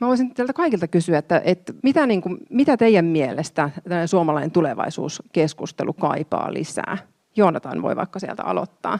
Mä 0.00 0.08
voisin 0.08 0.34
teiltä 0.34 0.52
kaikilta 0.52 0.88
kysyä, 0.88 1.18
että, 1.18 1.42
että 1.44 1.72
mitä, 1.82 2.06
niin 2.06 2.22
kuin, 2.22 2.38
mitä 2.50 2.76
teidän 2.76 3.04
mielestä 3.04 3.70
suomalainen 4.06 4.50
tulevaisuuskeskustelu 4.50 5.92
kaipaa 5.92 6.52
lisää? 6.52 6.98
Joonatan 7.36 7.82
voi 7.82 7.96
vaikka 7.96 8.18
sieltä 8.18 8.42
aloittaa. 8.42 8.98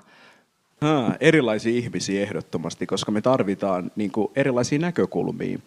Ha, 0.81 1.15
erilaisia 1.21 1.73
ihmisiä 1.73 2.23
ehdottomasti, 2.23 2.87
koska 2.87 3.13
me 3.13 3.21
tarvitaan 3.21 3.91
niin 3.97 4.13
kuin, 4.13 4.29
erilaisia 4.37 4.79
näkökulmia. 4.79 5.59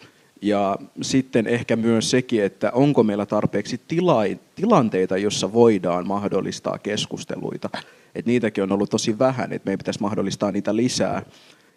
Ja 0.41 0.77
sitten 1.01 1.47
ehkä 1.47 1.75
myös 1.75 2.11
sekin, 2.11 2.43
että 2.43 2.71
onko 2.71 3.03
meillä 3.03 3.25
tarpeeksi 3.25 3.81
tila- 3.87 4.39
tilanteita, 4.55 5.17
jossa 5.17 5.53
voidaan 5.53 6.07
mahdollistaa 6.07 6.77
keskusteluita. 6.77 7.69
Et 8.15 8.25
niitäkin 8.25 8.63
on 8.63 8.71
ollut 8.71 8.89
tosi 8.89 9.19
vähän, 9.19 9.53
että 9.53 9.67
meidän 9.67 9.77
pitäisi 9.77 10.01
mahdollistaa 10.01 10.51
niitä 10.51 10.75
lisää. 10.75 11.21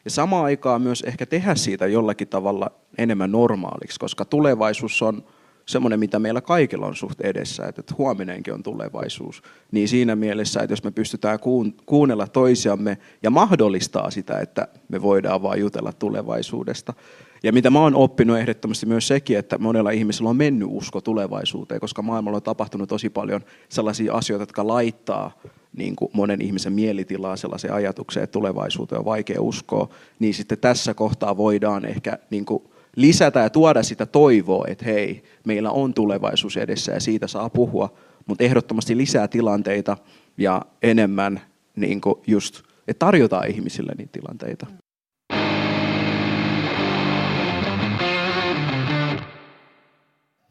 Ja 0.04 0.10
samaan 0.10 0.44
aikaan 0.44 0.82
myös 0.82 1.02
ehkä 1.02 1.26
tehdä 1.26 1.54
siitä 1.54 1.86
jollakin 1.86 2.28
tavalla 2.28 2.70
enemmän 2.98 3.32
normaaliksi, 3.32 4.00
koska 4.00 4.24
tulevaisuus 4.24 5.02
on 5.02 5.24
semmoinen, 5.66 6.00
mitä 6.00 6.18
meillä 6.18 6.40
kaikilla 6.40 6.86
on 6.86 6.96
suht 6.96 7.20
edessä, 7.20 7.66
että 7.66 7.94
huominenkin 7.98 8.54
on 8.54 8.62
tulevaisuus. 8.62 9.42
Niin 9.70 9.88
siinä 9.88 10.16
mielessä, 10.16 10.60
että 10.60 10.72
jos 10.72 10.84
me 10.84 10.90
pystytään 10.90 11.38
kuunnella 11.86 12.26
toisiamme 12.26 12.98
ja 13.22 13.30
mahdollistaa 13.30 14.10
sitä, 14.10 14.38
että 14.38 14.68
me 14.88 15.02
voidaan 15.02 15.42
vaan 15.42 15.60
jutella 15.60 15.92
tulevaisuudesta. 15.92 16.94
Ja 17.42 17.52
mitä 17.52 17.70
mä 17.70 17.80
oon 17.80 17.94
oppinut 17.94 18.38
ehdottomasti 18.38 18.86
myös 18.86 19.08
sekin, 19.08 19.38
että 19.38 19.58
monella 19.58 19.90
ihmisellä 19.90 20.30
on 20.30 20.36
mennyt 20.36 20.68
usko 20.70 21.00
tulevaisuuteen, 21.00 21.80
koska 21.80 22.02
maailmalla 22.02 22.36
on 22.36 22.42
tapahtunut 22.42 22.88
tosi 22.88 23.10
paljon 23.10 23.40
sellaisia 23.68 24.14
asioita, 24.14 24.42
jotka 24.42 24.66
laittaa 24.66 25.40
niin 25.76 25.96
kuin 25.96 26.10
monen 26.14 26.42
ihmisen 26.42 26.72
mielitilaa 26.72 27.36
sellaiseen 27.36 27.74
ajatukseen, 27.74 28.24
että 28.24 28.32
tulevaisuuteen 28.32 28.98
on 28.98 29.04
vaikea 29.04 29.42
uskoa, 29.42 29.88
niin 30.18 30.34
sitten 30.34 30.58
tässä 30.58 30.94
kohtaa 30.94 31.36
voidaan 31.36 31.84
ehkä 31.84 32.18
niin 32.30 32.44
kuin 32.44 32.62
lisätä 32.96 33.40
ja 33.40 33.50
tuoda 33.50 33.82
sitä 33.82 34.06
toivoa, 34.06 34.64
että 34.68 34.84
hei, 34.84 35.22
meillä 35.44 35.70
on 35.70 35.94
tulevaisuus 35.94 36.56
edessä 36.56 36.92
ja 36.92 37.00
siitä 37.00 37.26
saa 37.26 37.50
puhua, 37.50 37.92
mutta 38.26 38.44
ehdottomasti 38.44 38.96
lisää 38.96 39.28
tilanteita 39.28 39.96
ja 40.38 40.62
enemmän 40.82 41.40
niin 41.76 42.00
kuin 42.00 42.14
just, 42.26 42.62
että 42.88 43.06
tarjotaan 43.06 43.50
ihmisille 43.50 43.92
niitä 43.98 44.12
tilanteita. 44.12 44.66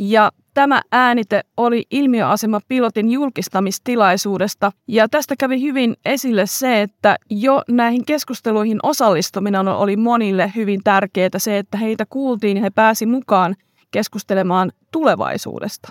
Ja 0.03 0.31
tämä 0.53 0.81
äänite 0.91 1.41
oli 1.57 1.83
ilmiöasema 1.91 2.59
pilotin 2.67 3.11
julkistamistilaisuudesta. 3.11 4.71
Ja 4.87 5.09
tästä 5.09 5.35
kävi 5.39 5.61
hyvin 5.61 5.95
esille 6.05 6.45
se, 6.45 6.81
että 6.81 7.15
jo 7.29 7.61
näihin 7.67 8.05
keskusteluihin 8.05 8.79
osallistuminen 8.83 9.67
oli 9.67 9.97
monille 9.97 10.51
hyvin 10.55 10.81
tärkeää 10.83 11.29
se, 11.37 11.57
että 11.57 11.77
heitä 11.77 12.05
kuultiin 12.09 12.57
ja 12.57 12.63
he 12.63 12.69
pääsi 12.69 13.05
mukaan 13.05 13.55
keskustelemaan 13.91 14.71
tulevaisuudesta. 14.91 15.89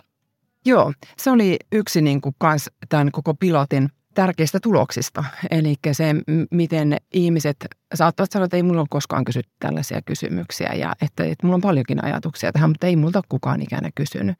Joo, 0.67 0.93
se 1.17 1.31
oli 1.31 1.57
yksi 1.73 2.03
niin 2.03 2.21
kuin 2.21 2.35
kans 2.39 2.71
tämän 2.89 3.11
koko 3.13 3.35
pilotin 3.35 3.89
tärkeistä 4.15 4.59
tuloksista. 4.63 5.25
Eli 5.51 5.75
se, 5.93 6.15
miten 6.51 6.97
ihmiset 7.13 7.57
saattavat 7.95 8.33
sanoa, 8.33 8.45
että 8.45 8.57
ei 8.57 8.63
mulla 8.63 8.81
ole 8.81 8.87
koskaan 8.91 9.25
kysytty 9.25 9.53
tällaisia 9.59 10.03
kysymyksiä 10.03 10.73
ja 10.75 10.93
että, 11.03 11.25
että 11.25 11.47
mulla 11.47 11.55
on 11.55 11.61
paljonkin 11.61 12.05
ajatuksia 12.05 12.53
tähän, 12.53 12.71
mutta 12.71 12.87
ei 12.87 12.97
multa 12.97 13.23
kukaan 13.29 13.63
ikänä 13.63 13.91
kysynyt. 13.95 14.37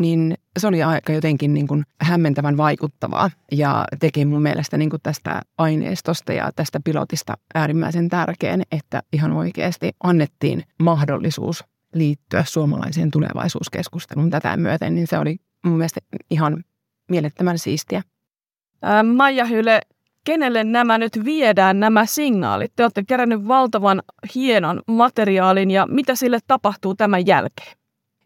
Niin 0.00 0.34
se 0.58 0.66
oli 0.66 0.82
aika 0.82 1.12
jotenkin 1.12 1.54
niin 1.54 1.66
kuin 1.66 1.84
hämmentävän 2.00 2.56
vaikuttavaa 2.56 3.30
ja 3.52 3.84
teki 4.00 4.24
mun 4.24 4.42
mielestä 4.42 4.76
niin 4.76 4.90
kuin 4.90 5.02
tästä 5.02 5.42
aineistosta 5.58 6.32
ja 6.32 6.52
tästä 6.56 6.80
pilotista 6.84 7.34
äärimmäisen 7.54 8.08
tärkeän, 8.08 8.62
että 8.72 9.02
ihan 9.12 9.32
oikeasti 9.32 9.92
annettiin 10.02 10.64
mahdollisuus 10.82 11.64
liittyä 11.94 12.44
suomalaiseen 12.46 13.10
tulevaisuuskeskusteluun 13.10 14.30
tätä 14.30 14.56
myöten, 14.56 14.94
niin 14.94 15.06
se 15.06 15.18
oli 15.18 15.36
mun 15.64 15.76
mielestä 15.76 16.00
ihan 16.30 16.64
mielettömän 17.10 17.58
siistiä. 17.58 18.02
Maija 19.14 19.44
Hyle, 19.44 19.80
kenelle 20.24 20.64
nämä 20.64 20.98
nyt 20.98 21.24
viedään, 21.24 21.80
nämä 21.80 22.06
signaalit? 22.06 22.72
Te 22.76 22.82
olette 22.82 23.04
kerännyt 23.04 23.48
valtavan 23.48 24.02
hienon 24.34 24.82
materiaalin 24.86 25.70
ja 25.70 25.86
mitä 25.90 26.14
sille 26.14 26.38
tapahtuu 26.46 26.94
tämän 26.94 27.26
jälkeen? 27.26 27.76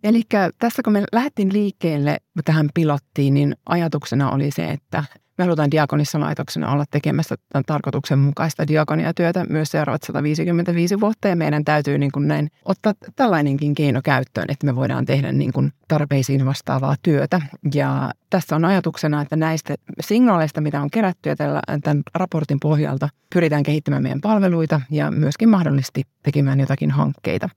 Eli 0.05 0.23
tässä 0.59 0.83
kun 0.83 0.93
me 0.93 1.05
lähdettiin 1.13 1.53
liikkeelle 1.53 2.17
tähän 2.45 2.69
pilottiin, 2.75 3.35
niin 3.35 3.57
ajatuksena 3.67 4.31
oli 4.31 4.51
se, 4.51 4.71
että 4.71 5.05
me 5.41 5.45
halutaan 5.45 5.71
Diakonissa-laitoksena 5.71 6.73
olla 6.73 6.85
tekemässä 6.91 7.37
tämän 7.49 7.65
tarkoituksenmukaista 7.67 8.69
diakoniatyötä 8.69 9.45
myös 9.49 9.71
seuraavat 9.71 10.03
155 10.03 11.01
vuotta 11.01 11.29
ja 11.29 11.37
meidän 11.37 11.65
täytyy 11.65 11.99
niin 11.99 12.13
kuin 12.13 12.29
näin 12.29 12.51
ottaa 12.65 12.95
tällainenkin 13.17 13.75
keino 13.75 14.01
käyttöön, 14.05 14.47
että 14.49 14.67
me 14.67 14.77
voidaan 14.77 15.07
tehdä 15.07 15.33
niin 15.33 15.53
kuin 15.53 15.73
tarpeisiin 15.89 16.47
vastaavaa 16.47 16.95
työtä. 17.03 17.41
Ja 17.75 18.11
tässä 18.31 18.57
on 18.57 18.65
ajatuksena, 18.65 19.23
että 19.23 19.37
näistä 19.37 19.75
signaaleista, 20.01 20.61
mitä 20.61 20.81
on 20.81 20.91
kerätty 20.91 21.29
ja 21.29 21.37
tämän 21.83 22.03
raportin 22.15 22.61
pohjalta 22.61 23.09
pyritään 23.35 23.63
kehittämään 23.63 24.03
meidän 24.03 24.21
palveluita 24.21 24.81
ja 24.91 25.11
myöskin 25.11 25.49
mahdollisesti 25.49 26.03
tekemään 26.23 26.61
jotakin 26.61 26.91
hankkeita. 26.91 27.49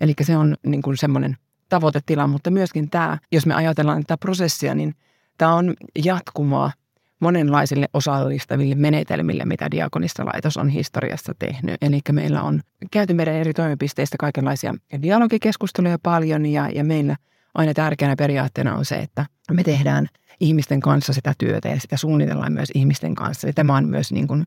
Eli 0.00 0.14
se 0.22 0.36
on 0.36 0.56
niin 0.66 0.82
kuin 0.82 0.96
semmoinen 0.96 1.36
tavoitetila, 1.68 2.26
mutta 2.26 2.50
myöskin 2.50 2.90
tämä, 2.90 3.18
jos 3.32 3.46
me 3.46 3.54
ajatellaan 3.54 4.02
tätä 4.02 4.16
prosessia, 4.16 4.74
niin 4.74 4.94
tämä 5.38 5.54
on 5.54 5.74
jatkumaa 6.04 6.72
monenlaisille 7.20 7.88
osallistaville 7.94 8.74
menetelmille, 8.74 9.44
mitä 9.44 9.70
Diakonista-laitos 9.70 10.56
on 10.56 10.68
historiassa 10.68 11.32
tehnyt. 11.38 11.76
Eli 11.82 12.00
meillä 12.12 12.42
on 12.42 12.60
käyty 12.90 13.14
meidän 13.14 13.34
eri 13.34 13.54
toimipisteistä 13.54 14.16
kaikenlaisia 14.18 14.74
dialogikeskusteluja 15.02 15.98
paljon 16.02 16.46
ja, 16.46 16.68
ja 16.68 16.84
meillä 16.84 17.16
aina 17.54 17.74
tärkeänä 17.74 18.16
periaatteena 18.16 18.76
on 18.76 18.84
se, 18.84 18.96
että 18.96 19.26
me 19.50 19.62
tehdään 19.62 20.08
ihmisten 20.40 20.80
kanssa 20.80 21.12
sitä 21.12 21.34
työtä 21.38 21.68
ja 21.68 21.80
sitä 21.80 21.96
suunnitellaan 21.96 22.52
myös 22.52 22.68
ihmisten 22.74 23.14
kanssa. 23.14 23.46
Eli 23.46 23.52
tämä 23.52 23.76
on 23.76 23.88
myös 23.88 24.12
niin 24.12 24.28
kuin 24.28 24.44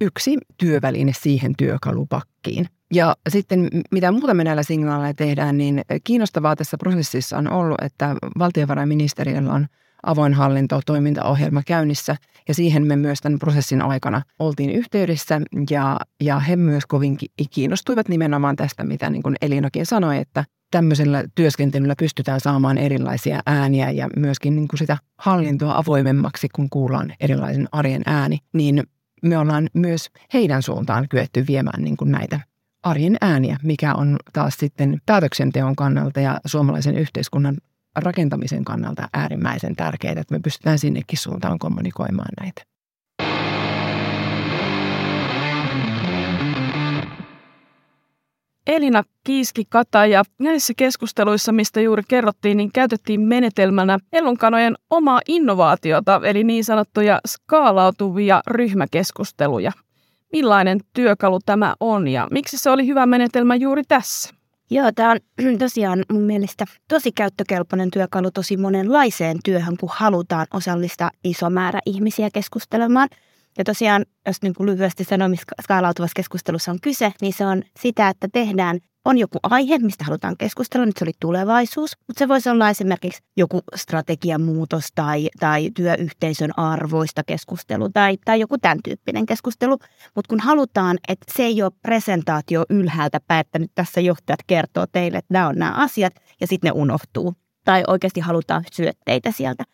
yksi 0.00 0.38
työväline 0.58 1.12
siihen 1.16 1.54
työkalupakkiin. 1.58 2.66
Ja 2.94 3.16
sitten 3.28 3.68
mitä 3.90 4.12
muuta 4.12 4.34
me 4.34 4.44
näillä 4.44 4.62
signaaleilla 4.62 5.14
tehdään, 5.14 5.58
niin 5.58 5.82
kiinnostavaa 6.04 6.56
tässä 6.56 6.76
prosessissa 6.78 7.38
on 7.38 7.52
ollut, 7.52 7.82
että 7.82 8.16
valtiovarainministeriöllä 8.38 9.52
on– 9.52 9.66
avoin 10.02 10.34
hallinto 10.34 10.80
toimintaohjelma 10.86 11.62
käynnissä. 11.66 12.16
Ja 12.48 12.54
siihen 12.54 12.86
me 12.86 12.96
myös 12.96 13.20
tämän 13.20 13.38
prosessin 13.38 13.82
aikana 13.82 14.22
oltiin 14.38 14.70
yhteydessä. 14.70 15.40
Ja, 15.70 15.96
ja 16.20 16.38
he 16.38 16.56
myös 16.56 16.86
kovin 16.86 17.18
kiinnostuivat 17.50 18.08
nimenomaan 18.08 18.56
tästä, 18.56 18.84
mitä 18.84 19.10
niin 19.10 19.22
kuin 19.22 19.36
Elinokin 19.42 19.86
sanoi, 19.86 20.16
että 20.16 20.44
tämmöisellä 20.70 21.24
työskentelyllä 21.34 21.94
pystytään 21.98 22.40
saamaan 22.40 22.78
erilaisia 22.78 23.40
ääniä 23.46 23.90
ja 23.90 24.08
myöskin 24.16 24.56
niin 24.56 24.68
kuin 24.68 24.78
sitä 24.78 24.98
hallintoa 25.18 25.78
avoimemmaksi, 25.78 26.48
kun 26.54 26.70
kuullaan 26.70 27.14
erilaisen 27.20 27.68
arjen 27.72 28.02
ääni, 28.06 28.38
niin 28.52 28.82
me 29.22 29.38
ollaan 29.38 29.68
myös 29.74 30.10
heidän 30.34 30.62
suuntaan 30.62 31.08
kyetty 31.08 31.44
viemään 31.48 31.84
niin 31.84 31.96
kuin 31.96 32.12
näitä 32.12 32.40
arjen 32.82 33.16
ääniä, 33.20 33.56
mikä 33.62 33.94
on 33.94 34.16
taas 34.32 34.54
sitten 34.54 35.00
päätöksenteon 35.06 35.76
kannalta 35.76 36.20
ja 36.20 36.40
suomalaisen 36.46 36.98
yhteiskunnan 36.98 37.56
rakentamisen 38.02 38.64
kannalta 38.64 39.08
äärimmäisen 39.14 39.76
tärkeää, 39.76 40.20
että 40.20 40.34
me 40.34 40.40
pystytään 40.40 40.78
sinnekin 40.78 41.18
suuntaan 41.18 41.58
kommunikoimaan 41.58 42.32
näitä. 42.40 42.62
Elina 48.68 49.02
Kiiski-Kata 49.24 50.06
ja 50.06 50.22
näissä 50.38 50.72
keskusteluissa, 50.76 51.52
mistä 51.52 51.80
juuri 51.80 52.02
kerrottiin, 52.08 52.56
niin 52.56 52.70
käytettiin 52.74 53.20
menetelmänä 53.20 53.98
ellunkanojen 54.12 54.74
omaa 54.90 55.20
innovaatiota, 55.28 56.20
eli 56.24 56.44
niin 56.44 56.64
sanottuja 56.64 57.20
skaalautuvia 57.26 58.40
ryhmäkeskusteluja. 58.46 59.72
Millainen 60.32 60.80
työkalu 60.92 61.38
tämä 61.46 61.74
on 61.80 62.08
ja 62.08 62.28
miksi 62.30 62.58
se 62.58 62.70
oli 62.70 62.86
hyvä 62.86 63.06
menetelmä 63.06 63.54
juuri 63.54 63.82
tässä? 63.88 64.37
Joo, 64.70 64.92
tämä 64.92 65.10
on 65.10 65.18
tosiaan 65.58 66.04
mun 66.12 66.22
mielestä 66.22 66.64
tosi 66.88 67.12
käyttökelpoinen 67.12 67.90
työkalu 67.90 68.30
tosi 68.30 68.56
monenlaiseen 68.56 69.38
työhön, 69.44 69.76
kun 69.76 69.90
halutaan 69.92 70.46
osallistaa 70.54 71.10
iso 71.24 71.50
määrä 71.50 71.80
ihmisiä 71.86 72.28
keskustelemaan. 72.32 73.08
Ja 73.58 73.64
tosiaan, 73.64 74.04
jos 74.26 74.42
niin 74.42 74.54
kuin 74.54 74.66
lyhyesti 74.66 75.04
sanon, 75.04 75.30
mistä 75.30 75.54
skaalautuvassa 75.62 76.16
keskustelussa 76.16 76.70
on 76.70 76.80
kyse, 76.82 77.12
niin 77.20 77.32
se 77.32 77.46
on 77.46 77.62
sitä, 77.80 78.08
että 78.08 78.28
tehdään 78.32 78.80
on 79.04 79.18
joku 79.18 79.38
aihe, 79.42 79.78
mistä 79.78 80.04
halutaan 80.04 80.36
keskustella, 80.38 80.86
nyt 80.86 80.96
se 80.96 81.04
oli 81.04 81.12
tulevaisuus, 81.20 81.96
mutta 82.06 82.18
se 82.18 82.28
voisi 82.28 82.50
olla 82.50 82.70
esimerkiksi 82.70 83.22
joku 83.36 83.60
strategian 83.76 84.40
muutos 84.40 84.84
tai, 84.94 85.28
tai 85.40 85.70
työyhteisön 85.70 86.58
arvoista 86.58 87.24
keskustelu 87.24 87.88
tai, 87.88 88.18
tai 88.24 88.40
joku 88.40 88.58
tämän 88.58 88.78
tyyppinen 88.84 89.26
keskustelu. 89.26 89.78
Mutta 90.14 90.28
kun 90.28 90.40
halutaan, 90.40 90.98
että 91.08 91.32
se 91.36 91.42
ei 91.42 91.62
ole 91.62 91.72
presentaatio 91.82 92.64
ylhäältä 92.70 93.20
päin, 93.26 93.40
että 93.40 93.58
nyt 93.58 93.70
tässä 93.74 94.00
johtajat 94.00 94.40
kertoo 94.46 94.86
teille, 94.86 95.18
että 95.18 95.34
nämä 95.34 95.48
on 95.48 95.56
nämä 95.56 95.72
asiat 95.72 96.12
ja 96.40 96.46
sitten 96.46 96.68
ne 96.68 96.80
unohtuu. 96.80 97.34
Tai 97.64 97.84
oikeasti 97.86 98.20
halutaan 98.20 98.64
syötteitä 98.72 99.30
sieltä. 99.32 99.64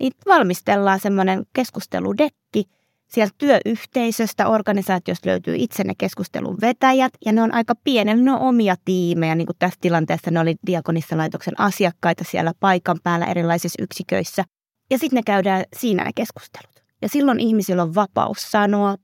Niin 0.00 0.12
valmistellaan 0.26 1.00
semmoinen 1.00 1.42
keskusteludekki, 1.52 2.64
Sieltä 3.12 3.34
työyhteisöstä, 3.38 4.48
organisaatiosta 4.48 5.28
löytyy 5.28 5.54
itse 5.58 5.84
ne 5.84 5.92
keskustelun 5.98 6.58
vetäjät 6.60 7.12
ja 7.26 7.32
ne 7.32 7.42
on 7.42 7.54
aika 7.54 7.74
pienellä, 7.84 8.24
ne 8.24 8.32
on 8.32 8.40
omia 8.40 8.76
tiimejä. 8.84 9.34
Niin 9.34 9.46
kuin 9.46 9.56
tässä 9.58 9.78
tilanteessa 9.80 10.30
ne 10.30 10.40
oli 10.40 10.54
Diakonissa-laitoksen 10.66 11.54
asiakkaita 11.58 12.24
siellä 12.30 12.52
paikan 12.60 12.98
päällä 13.02 13.26
erilaisissa 13.26 13.82
yksiköissä. 13.82 14.44
Ja 14.90 14.98
sitten 14.98 15.16
ne 15.16 15.22
käydään 15.22 15.64
siinä 15.76 16.04
ne 16.04 16.10
keskustelut. 16.14 16.82
Ja 17.02 17.08
silloin 17.08 17.40
ihmisillä 17.40 17.82
on 17.82 17.94
vapaus 17.94 18.50
sanoa, 18.50 18.96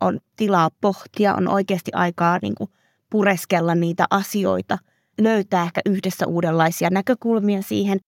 on 0.00 0.20
tilaa 0.36 0.70
pohtia, 0.80 1.34
on 1.34 1.48
oikeasti 1.48 1.90
aikaa 1.94 2.38
niin 2.42 2.54
kuin 2.54 2.70
pureskella 3.10 3.74
niitä 3.74 4.04
asioita, 4.10 4.78
löytää 5.20 5.62
ehkä 5.62 5.80
yhdessä 5.86 6.26
uudenlaisia 6.26 6.90
näkökulmia 6.90 7.62
siihen. 7.62 8.00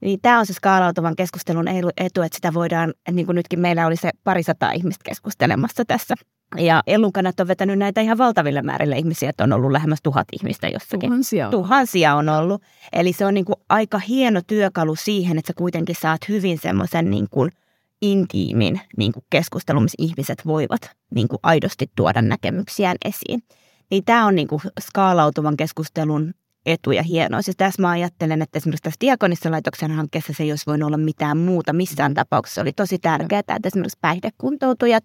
Niin 0.00 0.20
tämä 0.22 0.38
on 0.38 0.46
se 0.46 0.52
skaalautuvan 0.52 1.16
keskustelun 1.16 1.68
etu, 1.68 2.22
että 2.22 2.36
sitä 2.36 2.54
voidaan, 2.54 2.94
niin 3.10 3.26
kuin 3.26 3.36
nytkin 3.36 3.60
meillä 3.60 3.86
oli 3.86 3.96
se 3.96 4.10
parisataa 4.24 4.72
ihmistä 4.72 5.02
keskustelemassa 5.04 5.84
tässä. 5.84 6.14
Ja 6.56 6.82
Ellunkanat 6.86 7.40
on 7.40 7.48
vetänyt 7.48 7.78
näitä 7.78 8.00
ihan 8.00 8.18
valtaville 8.18 8.62
määrille 8.62 8.98
ihmisiä, 8.98 9.30
että 9.30 9.44
on 9.44 9.52
ollut 9.52 9.72
lähemmäs 9.72 9.98
tuhat 10.02 10.28
ihmistä 10.32 10.68
jossakin. 10.68 11.10
Tuhansia 11.10 11.46
on. 11.46 11.50
Tuhansia 11.50 12.14
on 12.14 12.28
ollut. 12.28 12.62
Eli 12.92 13.12
se 13.12 13.26
on 13.26 13.34
niin 13.34 13.44
kuin 13.44 13.56
aika 13.68 13.98
hieno 13.98 14.40
työkalu 14.46 14.96
siihen, 14.96 15.38
että 15.38 15.46
sä 15.46 15.52
kuitenkin 15.56 15.96
saat 16.00 16.28
hyvin 16.28 16.58
semmoisen 16.58 17.10
niin 17.10 17.26
kuin 17.30 17.50
intiimin 18.02 18.80
niin 18.96 19.12
kuin 19.12 19.24
keskustelun, 19.30 19.82
missä 19.82 19.96
ihmiset 19.98 20.46
voivat 20.46 20.90
niin 21.14 21.28
kuin 21.28 21.38
aidosti 21.42 21.90
tuoda 21.96 22.22
näkemyksiään 22.22 22.96
esiin. 23.04 23.42
Niin 23.90 24.04
tämä 24.04 24.26
on 24.26 24.34
niin 24.34 24.48
kuin 24.48 24.62
skaalautuvan 24.80 25.56
keskustelun 25.56 26.34
etu 26.70 26.90
ja 26.90 27.02
hienoa. 27.02 27.42
Siis 27.42 27.56
tässä 27.56 27.82
mä 27.82 27.90
ajattelen, 27.90 28.42
että 28.42 28.58
esimerkiksi 28.58 28.82
tässä 28.82 29.00
Diakonissa 29.00 29.50
laitoksen 29.50 29.90
hankkeessa 29.90 30.32
se 30.32 30.42
ei 30.42 30.52
olisi 30.52 30.66
voinut 30.66 30.86
olla 30.86 30.96
mitään 30.96 31.38
muuta 31.38 31.72
missään 31.72 32.14
tapauksessa. 32.14 32.60
Oli 32.60 32.72
tosi 32.72 32.98
tärkeää, 32.98 33.40
että 33.40 33.60
esimerkiksi 33.64 33.98
päihdekuntoutujat 34.00 35.04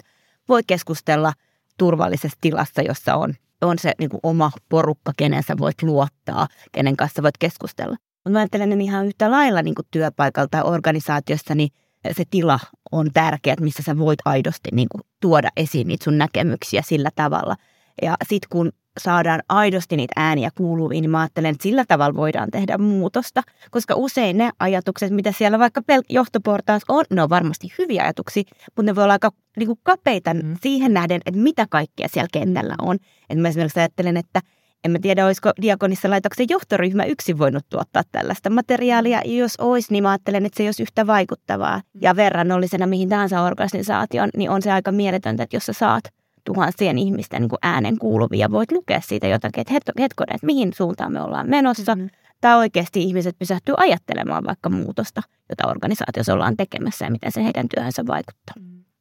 voi 0.49 0.61
keskustella 0.67 1.33
turvallisessa 1.77 2.37
tilassa, 2.41 2.81
jossa 2.81 3.15
on, 3.15 3.33
on 3.61 3.79
se 3.79 3.91
niin 3.99 4.09
kuin 4.09 4.19
oma 4.23 4.51
porukka, 4.69 5.11
kenen 5.17 5.43
sä 5.43 5.55
voit 5.59 5.83
luottaa, 5.83 6.47
kenen 6.71 6.97
kanssa 6.97 7.23
voit 7.23 7.37
keskustella. 7.37 7.95
Mutta 8.15 8.29
mä 8.29 8.39
ajattelen 8.39 8.71
että 8.71 8.83
ihan 8.83 9.05
yhtä 9.05 9.31
lailla 9.31 9.61
niin 9.61 9.75
kuin 9.75 9.87
työpaikalta 9.91 10.49
tai 10.49 10.61
organisaatiossa, 10.63 11.55
niin 11.55 11.69
se 12.11 12.23
tila 12.29 12.59
on 12.91 13.09
tärkeä, 13.13 13.53
että 13.53 13.63
missä 13.63 13.83
sä 13.83 13.97
voit 13.97 14.19
aidosti 14.25 14.69
niin 14.71 14.87
kuin 14.91 15.01
tuoda 15.21 15.49
esiin 15.57 15.87
niitä 15.87 16.03
sun 16.03 16.17
näkemyksiä 16.17 16.81
sillä 16.81 17.09
tavalla. 17.15 17.55
Ja 18.01 18.17
sitten 18.27 18.49
kun 18.49 18.71
saadaan 18.99 19.43
aidosti 19.49 19.97
niitä 19.97 20.13
ääniä 20.15 20.49
kuuluviin, 20.57 21.01
niin 21.01 21.09
mä 21.09 21.19
ajattelen, 21.19 21.51
että 21.51 21.63
sillä 21.63 21.85
tavalla 21.87 22.15
voidaan 22.15 22.51
tehdä 22.51 22.77
muutosta, 22.77 23.41
koska 23.71 23.95
usein 23.95 24.37
ne 24.37 24.49
ajatukset, 24.59 25.11
mitä 25.11 25.31
siellä 25.31 25.59
vaikka 25.59 25.81
pel- 25.81 26.83
on, 26.89 27.05
ne 27.13 27.23
on 27.23 27.29
varmasti 27.29 27.73
hyviä 27.77 28.03
ajatuksia, 28.03 28.43
mutta 28.65 28.83
ne 28.83 28.95
voi 28.95 29.03
olla 29.03 29.13
aika 29.13 29.31
niin 29.57 29.67
kuin 29.67 29.79
kapeita 29.83 30.33
mm. 30.33 30.55
siihen 30.61 30.93
nähden, 30.93 31.21
että 31.25 31.39
mitä 31.39 31.65
kaikkea 31.69 32.07
siellä 32.07 32.29
kentällä 32.31 32.75
on. 32.81 32.97
Et 33.29 33.37
mä 33.39 33.47
esimerkiksi 33.47 33.79
ajattelen, 33.79 34.17
että 34.17 34.41
en 34.83 34.91
mä 34.91 34.99
tiedä, 35.01 35.25
olisiko 35.25 35.51
Diakonissa 35.61 36.09
laitoksen 36.09 36.45
johtoryhmä 36.49 37.03
yksin 37.03 37.37
voinut 37.37 37.63
tuottaa 37.69 38.03
tällaista 38.11 38.49
materiaalia. 38.49 39.21
Jos 39.25 39.55
olisi, 39.57 39.91
niin 39.91 40.03
mä 40.03 40.09
ajattelen, 40.09 40.45
että 40.45 40.57
se 40.57 40.63
ei 40.63 40.67
olisi 40.67 40.83
yhtä 40.83 41.07
vaikuttavaa. 41.07 41.81
Ja 42.01 42.15
verrannollisena 42.15 42.87
mihin 42.87 43.09
tahansa 43.09 43.41
organisaation, 43.41 44.29
niin 44.37 44.49
on 44.49 44.61
se 44.61 44.71
aika 44.71 44.91
mieletöntä, 44.91 45.43
että 45.43 45.55
jos 45.55 45.65
sä 45.65 45.73
saat 45.73 46.03
tuhansien 46.45 46.97
ihmisten 46.97 47.41
niin 47.41 47.49
äänen 47.61 47.97
kuuluvia, 47.97 48.51
voit 48.51 48.71
lukea 48.71 49.01
siitä 49.01 49.27
jotakin, 49.27 49.61
että 49.61 49.73
hetkonen, 49.99 50.35
että 50.35 50.45
mihin 50.45 50.73
suuntaan 50.73 51.13
me 51.13 51.21
ollaan 51.21 51.49
menossa. 51.49 51.95
Mm-hmm. 51.95 52.09
Tai 52.41 52.57
oikeasti 52.57 53.03
ihmiset 53.03 53.35
pysähtyy 53.39 53.75
ajattelemaan 53.77 54.43
vaikka 54.43 54.69
muutosta, 54.69 55.21
jota 55.49 55.67
organisaatiossa 55.67 56.33
ollaan 56.33 56.57
tekemässä 56.57 57.05
ja 57.05 57.11
miten 57.11 57.31
se 57.31 57.43
heidän 57.43 57.69
työhönsä 57.75 58.03
vaikuttaa. 58.07 58.55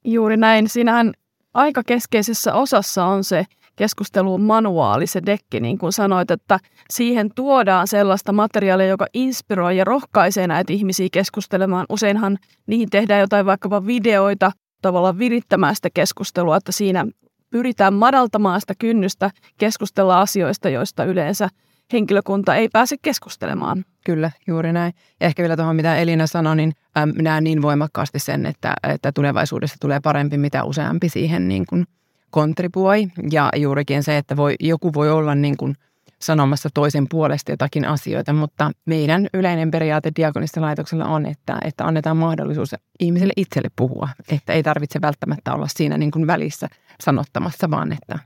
Juuri 0.04 0.36
näin. 0.36 0.68
Siinähän 0.68 1.12
aika 1.54 1.82
keskeisessä 1.86 2.54
osassa 2.54 3.04
on 3.04 3.24
se 3.24 3.44
keskustelun 3.76 4.40
manuaali, 4.40 5.06
se 5.06 5.22
dekki, 5.26 5.60
niin 5.60 5.78
kuin 5.78 5.92
sanoit, 5.92 6.30
että 6.30 6.58
siihen 6.90 7.30
tuodaan 7.34 7.88
sellaista 7.88 8.32
materiaalia, 8.32 8.86
joka 8.86 9.06
inspiroi 9.14 9.76
ja 9.76 9.84
rohkaisee 9.84 10.46
näitä 10.46 10.72
ihmisiä 10.72 11.08
keskustelemaan. 11.12 11.86
Useinhan 11.88 12.38
niihin 12.66 12.90
tehdään 12.90 13.20
jotain 13.20 13.46
vaikkapa 13.46 13.86
videoita, 13.86 14.52
tavallaan 14.82 15.18
virittämään 15.18 15.76
sitä 15.76 15.88
keskustelua, 15.94 16.56
että 16.56 16.72
siinä 16.72 17.06
pyritään 17.54 17.94
madaltamaan 17.94 18.60
sitä 18.60 18.74
kynnystä 18.78 19.30
keskustella 19.58 20.20
asioista, 20.20 20.68
joista 20.68 21.04
yleensä 21.04 21.48
henkilökunta 21.92 22.54
ei 22.54 22.68
pääse 22.68 22.96
keskustelemaan. 23.02 23.84
Kyllä, 24.04 24.30
juuri 24.46 24.72
näin. 24.72 24.92
Ja 25.20 25.26
ehkä 25.26 25.42
vielä 25.42 25.56
tuohon, 25.56 25.76
mitä 25.76 25.96
Elina 25.96 26.26
sanoi, 26.26 26.56
niin 26.56 26.72
äm, 26.98 27.12
näen 27.22 27.44
niin 27.44 27.62
voimakkaasti 27.62 28.18
sen, 28.18 28.46
että, 28.46 28.74
että 28.88 29.12
tulevaisuudessa 29.12 29.76
tulee 29.80 30.00
parempi, 30.02 30.38
mitä 30.38 30.64
useampi 30.64 31.08
siihen 31.08 31.48
niin 31.48 31.64
kuin 31.68 31.84
kontribuoi. 32.30 33.08
Ja 33.30 33.50
juurikin 33.56 34.02
se, 34.02 34.16
että 34.16 34.36
voi, 34.36 34.54
joku 34.60 34.94
voi 34.94 35.10
olla 35.10 35.34
niin 35.34 35.56
kuin 35.56 35.74
sanomassa 36.24 36.68
toisen 36.74 37.06
puolesta 37.08 37.52
jotakin 37.52 37.84
asioita, 37.84 38.32
mutta 38.32 38.70
meidän 38.84 39.26
yleinen 39.34 39.70
periaate 39.70 40.12
diakonista 40.16 40.60
laitoksella 40.60 41.04
on, 41.04 41.26
että, 41.26 41.58
että 41.64 41.84
annetaan 41.84 42.16
mahdollisuus 42.16 42.74
ihmiselle 43.00 43.32
itselle 43.36 43.68
puhua. 43.76 44.08
Että 44.28 44.52
ei 44.52 44.62
tarvitse 44.62 45.00
välttämättä 45.00 45.54
olla 45.54 45.66
siinä 45.68 45.98
niin 45.98 46.10
kuin 46.10 46.26
välissä 46.26 46.68
sanottamassa, 47.02 47.70
vaan 47.70 47.92
että 47.92 48.18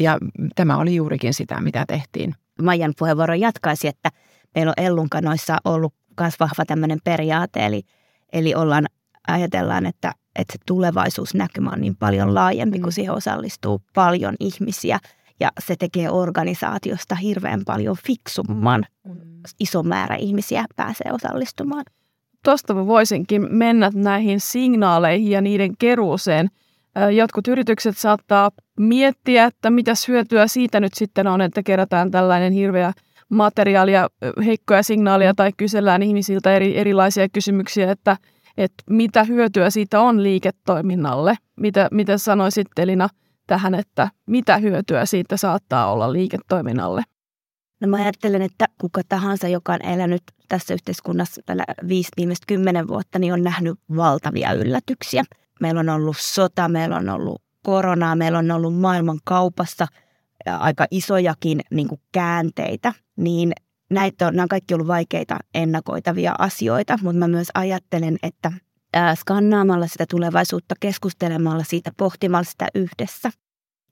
ja 0.00 0.18
tämä 0.54 0.76
oli 0.76 0.94
juurikin 0.94 1.34
sitä, 1.34 1.60
mitä 1.60 1.84
tehtiin. 1.88 2.34
Maijan 2.62 2.92
puheenvuoro 2.98 3.34
jatkaisi, 3.34 3.88
että 3.88 4.10
meillä 4.54 4.74
on 4.78 4.84
Ellunkanoissa 4.84 5.56
ollut 5.64 5.94
myös 6.20 6.34
vahva 6.40 6.64
tämmöinen 6.66 6.98
periaate, 7.04 7.66
eli, 7.66 7.82
eli 8.32 8.54
ollaan, 8.54 8.86
ajatellaan, 9.28 9.86
että, 9.86 10.12
että 10.36 10.52
se 10.52 10.58
tulevaisuusnäkymä 10.66 11.70
on 11.70 11.80
niin 11.80 11.96
paljon 11.96 12.34
laajempi, 12.34 12.78
kun 12.78 12.88
mm. 12.88 12.92
siihen 12.92 13.14
osallistuu 13.14 13.82
paljon 13.94 14.34
ihmisiä– 14.40 14.98
ja 15.42 15.50
se 15.60 15.76
tekee 15.78 16.10
organisaatiosta 16.10 17.14
hirveän 17.14 17.62
paljon 17.66 17.96
fiksumman. 18.06 18.86
Mm. 19.08 19.14
Iso 19.60 19.82
määrä 19.82 20.16
ihmisiä 20.16 20.64
pääsee 20.76 21.12
osallistumaan. 21.12 21.84
Tuosta 22.44 22.86
voisinkin 22.86 23.46
mennä 23.50 23.90
näihin 23.94 24.40
signaaleihin 24.40 25.30
ja 25.30 25.40
niiden 25.40 25.72
keruuseen. 25.78 26.48
Jotkut 27.16 27.48
yritykset 27.48 27.98
saattaa 27.98 28.50
miettiä, 28.78 29.44
että 29.44 29.70
mitä 29.70 29.92
hyötyä 30.08 30.46
siitä 30.46 30.80
nyt 30.80 30.94
sitten 30.94 31.26
on, 31.26 31.40
että 31.40 31.62
kerätään 31.62 32.10
tällainen 32.10 32.52
hirveä 32.52 32.92
materiaalia, 33.28 34.08
heikkoja 34.44 34.82
signaaleja 34.82 35.34
tai 35.34 35.52
kysellään 35.56 36.02
ihmisiltä 36.02 36.56
eri, 36.56 36.78
erilaisia 36.78 37.28
kysymyksiä, 37.28 37.90
että, 37.90 38.16
että 38.56 38.84
mitä 38.90 39.24
hyötyä 39.24 39.70
siitä 39.70 40.00
on 40.00 40.22
liiketoiminnalle. 40.22 41.36
Mitä, 41.56 41.88
mitä 41.90 42.18
sanoisit 42.18 42.66
Elina 42.78 43.08
tähän, 43.52 43.74
että 43.74 44.08
mitä 44.26 44.56
hyötyä 44.56 45.06
siitä 45.06 45.36
saattaa 45.36 45.92
olla 45.92 46.12
liiketoiminnalle? 46.12 47.02
No 47.80 47.88
mä 47.88 47.96
ajattelen, 47.96 48.42
että 48.42 48.66
kuka 48.80 49.00
tahansa, 49.08 49.48
joka 49.48 49.72
on 49.72 49.82
elänyt 49.82 50.22
tässä 50.48 50.74
yhteiskunnassa 50.74 51.40
tällä 51.46 51.64
viisi 51.88 52.08
viimeistä 52.16 52.44
kymmenen 52.48 52.88
vuotta, 52.88 53.18
niin 53.18 53.32
on 53.32 53.42
nähnyt 53.42 53.78
valtavia 53.96 54.52
yllätyksiä. 54.52 55.24
Meillä 55.60 55.80
on 55.80 55.88
ollut 55.88 56.16
sota, 56.18 56.68
meillä 56.68 56.96
on 56.96 57.08
ollut 57.08 57.42
koronaa, 57.62 58.16
meillä 58.16 58.38
on 58.38 58.50
ollut 58.50 58.74
maailman 58.74 59.18
kaupassa 59.24 59.86
aika 60.58 60.86
isojakin 60.90 61.60
niin 61.70 61.88
kuin 61.88 62.00
käänteitä, 62.12 62.92
niin 63.16 63.52
näitä 63.90 64.26
on, 64.26 64.36
nämä 64.36 64.42
on 64.42 64.48
kaikki 64.48 64.74
ollut 64.74 64.86
vaikeita 64.86 65.38
ennakoitavia 65.54 66.34
asioita, 66.38 66.98
mutta 67.02 67.18
mä 67.18 67.28
myös 67.28 67.48
ajattelen, 67.54 68.16
että 68.22 68.52
skannaamalla 69.14 69.86
sitä 69.86 70.04
tulevaisuutta, 70.10 70.74
keskustelemalla 70.80 71.64
siitä, 71.64 71.90
pohtimalla 71.96 72.44
sitä 72.44 72.66
yhdessä, 72.74 73.30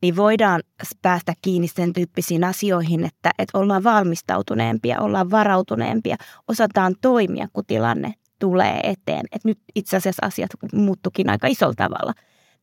niin 0.02 0.16
voidaan 0.16 0.62
päästä 1.02 1.32
kiinni 1.42 1.68
sen 1.68 1.92
tyyppisiin 1.92 2.44
asioihin, 2.44 3.04
että, 3.04 3.30
että 3.38 3.58
ollaan 3.58 3.84
valmistautuneempia, 3.84 5.00
ollaan 5.00 5.30
varautuneempia, 5.30 6.16
osataan 6.48 6.94
toimia, 7.00 7.48
kun 7.52 7.66
tilanne 7.66 8.14
tulee 8.38 8.80
eteen. 8.82 9.24
Että 9.32 9.48
nyt 9.48 9.58
itse 9.74 9.96
asiassa 9.96 10.26
asiat 10.26 10.50
muuttukin 10.72 11.30
aika 11.30 11.46
isolla 11.46 11.74
tavalla. 11.76 12.12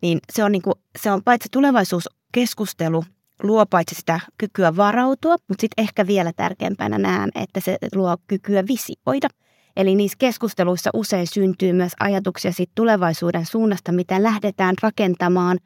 Niin 0.01 0.19
se 0.33 0.43
on, 0.43 0.51
niin 0.51 0.61
kuin, 0.61 0.75
se 1.01 1.11
on 1.11 1.23
paitsi 1.23 1.49
tulevaisuuskeskustelu, 1.51 3.03
luo 3.43 3.65
paitsi 3.65 3.95
sitä 3.95 4.19
kykyä 4.37 4.75
varautua, 4.75 5.35
mutta 5.47 5.61
sitten 5.61 5.83
ehkä 5.83 6.07
vielä 6.07 6.33
tärkeämpänä 6.35 6.97
näen, 6.97 7.29
että 7.35 7.59
se 7.59 7.77
luo 7.95 8.17
kykyä 8.27 8.63
visioida– 8.67 9.27
Eli 9.77 9.95
niissä 9.95 10.15
keskusteluissa 10.19 10.89
usein 10.93 11.27
syntyy 11.27 11.73
myös 11.73 11.91
ajatuksia 11.99 12.51
siitä 12.51 12.71
tulevaisuuden 12.75 13.45
suunnasta, 13.45 13.91
mitä 13.91 14.23
lähdetään 14.23 14.75
rakentamaan 14.81 15.57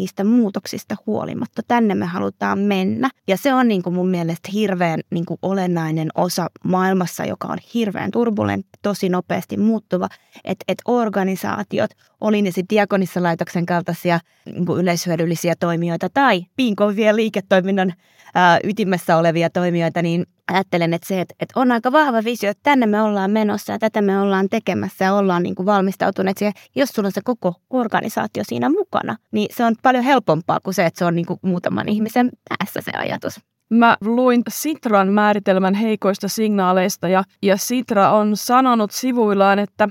niistä 0.00 0.24
muutoksista 0.24 0.96
huolimatta. 1.06 1.62
Tänne 1.68 1.94
me 1.94 2.06
halutaan 2.06 2.58
mennä. 2.58 3.10
Ja 3.28 3.36
se 3.36 3.54
on 3.54 3.68
niin 3.68 3.82
kuin 3.82 3.94
mun 3.94 4.08
mielestä 4.08 4.48
hirveän 4.52 5.00
niin 5.10 5.26
kuin 5.26 5.38
olennainen 5.42 6.08
osa 6.14 6.46
maailmassa, 6.64 7.24
joka 7.24 7.48
on 7.48 7.58
hirveän 7.74 8.10
turbulentti, 8.10 8.70
tosi 8.82 9.08
nopeasti 9.08 9.56
muuttuva. 9.56 10.08
Että 10.44 10.64
et 10.68 10.78
organisaatiot, 10.84 11.90
oli 12.20 12.42
ne 12.42 12.50
sitten 12.50 12.76
diakonissa 12.76 13.20
kaltaisia 13.66 14.20
niin 14.44 14.66
kuin 14.66 14.80
yleishyödyllisiä 14.80 15.54
toimijoita 15.60 16.08
tai 16.14 16.42
pinkovia 16.56 17.16
liiketoiminnan 17.16 17.92
ää, 18.34 18.58
ytimessä 18.64 19.16
olevia 19.16 19.50
toimijoita, 19.50 20.02
niin 20.02 20.26
ajattelen, 20.50 20.94
että 20.94 21.08
se, 21.08 21.20
että, 21.20 21.34
että 21.40 21.60
on 21.60 21.72
aika 21.72 21.92
vahva 21.92 22.24
visio, 22.24 22.50
että 22.50 22.62
tänne 22.62 22.86
me 22.86 23.02
ollaan 23.02 23.30
menossa 23.30 23.72
ja 23.72 23.78
tätä 23.78 24.02
me 24.02 24.20
ollaan 24.20 24.48
tekemässä 24.48 25.04
ja 25.04 25.14
ollaan 25.14 25.42
niin 25.42 25.54
kuin 25.54 25.66
valmistautuneet 25.66 26.38
siihen. 26.38 26.54
Jos 26.76 26.88
sulla 26.88 27.06
on 27.06 27.12
se 27.12 27.20
koko 27.24 27.54
organisaatio 27.70 28.42
siinä 28.46 28.68
mukana, 28.68 29.16
niin 29.32 29.48
se 29.56 29.64
on 29.64 29.74
paljon 29.82 30.04
helpompaa 30.04 30.60
kuin 30.60 30.74
se, 30.74 30.86
että 30.86 30.98
se 30.98 31.04
on 31.04 31.14
niin 31.14 31.26
kuin 31.26 31.40
muutaman 31.42 31.88
ihmisen 31.88 32.30
päässä 32.48 32.80
se 32.84 32.98
ajatus. 32.98 33.40
Mä 33.70 33.96
luin 34.00 34.42
Sitran 34.48 35.12
määritelmän 35.12 35.74
heikoista 35.74 36.28
signaaleista 36.28 37.08
ja, 37.08 37.24
ja 37.42 37.56
Sitra 37.56 38.10
on 38.10 38.36
sanonut 38.36 38.90
sivuillaan, 38.90 39.58
että 39.58 39.88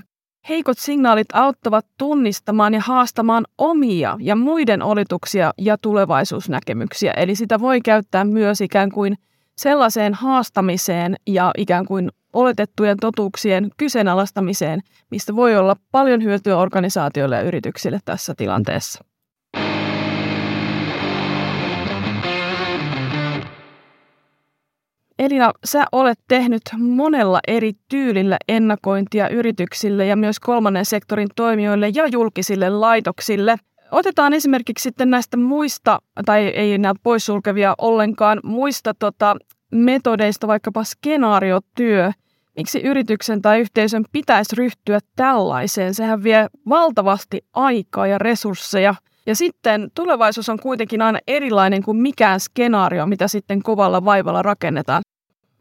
heikot 0.48 0.78
signaalit 0.78 1.28
auttavat 1.32 1.86
tunnistamaan 1.98 2.74
ja 2.74 2.80
haastamaan 2.80 3.44
omia 3.58 4.16
ja 4.20 4.36
muiden 4.36 4.82
oletuksia 4.82 5.52
ja 5.58 5.78
tulevaisuusnäkemyksiä. 5.78 7.12
Eli 7.12 7.34
sitä 7.34 7.60
voi 7.60 7.80
käyttää 7.80 8.24
myös 8.24 8.60
ikään 8.60 8.90
kuin 8.90 9.16
sellaiseen 9.60 10.14
haastamiseen 10.14 11.16
ja 11.26 11.50
ikään 11.58 11.86
kuin 11.86 12.10
oletettujen 12.32 12.96
totuuksien 13.00 13.70
kyseenalaistamiseen, 13.76 14.80
mistä 15.10 15.36
voi 15.36 15.56
olla 15.56 15.76
paljon 15.92 16.22
hyötyä 16.22 16.56
organisaatioille 16.56 17.36
ja 17.36 17.42
yrityksille 17.42 17.98
tässä 18.04 18.34
tilanteessa. 18.36 19.04
Elina, 25.18 25.52
sä 25.64 25.84
olet 25.92 26.18
tehnyt 26.28 26.62
monella 26.78 27.40
eri 27.48 27.72
tyylillä 27.88 28.36
ennakointia 28.48 29.28
yrityksille 29.28 30.06
ja 30.06 30.16
myös 30.16 30.40
kolmannen 30.40 30.84
sektorin 30.84 31.28
toimijoille 31.36 31.88
ja 31.88 32.06
julkisille 32.06 32.70
laitoksille. 32.70 33.56
Otetaan 33.92 34.32
esimerkiksi 34.32 34.82
sitten 34.82 35.10
näistä 35.10 35.36
muista, 35.36 35.98
tai 36.26 36.46
ei 36.46 36.72
enää 36.72 36.92
poissulkevia 37.02 37.74
ollenkaan, 37.78 38.40
muista 38.44 38.94
tota, 38.94 39.36
metodeista 39.72 40.46
vaikkapa 40.46 40.84
skenaariotyö. 40.84 42.12
Miksi 42.56 42.80
yrityksen 42.80 43.42
tai 43.42 43.60
yhteisön 43.60 44.04
pitäisi 44.12 44.56
ryhtyä 44.56 44.98
tällaiseen? 45.16 45.94
Sehän 45.94 46.22
vie 46.22 46.46
valtavasti 46.68 47.44
aikaa 47.52 48.06
ja 48.06 48.18
resursseja. 48.18 48.94
Ja 49.26 49.36
sitten 49.36 49.90
tulevaisuus 49.94 50.48
on 50.48 50.58
kuitenkin 50.58 51.02
aina 51.02 51.18
erilainen 51.26 51.82
kuin 51.82 51.96
mikään 51.96 52.40
skenaario, 52.40 53.06
mitä 53.06 53.28
sitten 53.28 53.62
kovalla 53.62 54.04
vaivalla 54.04 54.42
rakennetaan. 54.42 55.02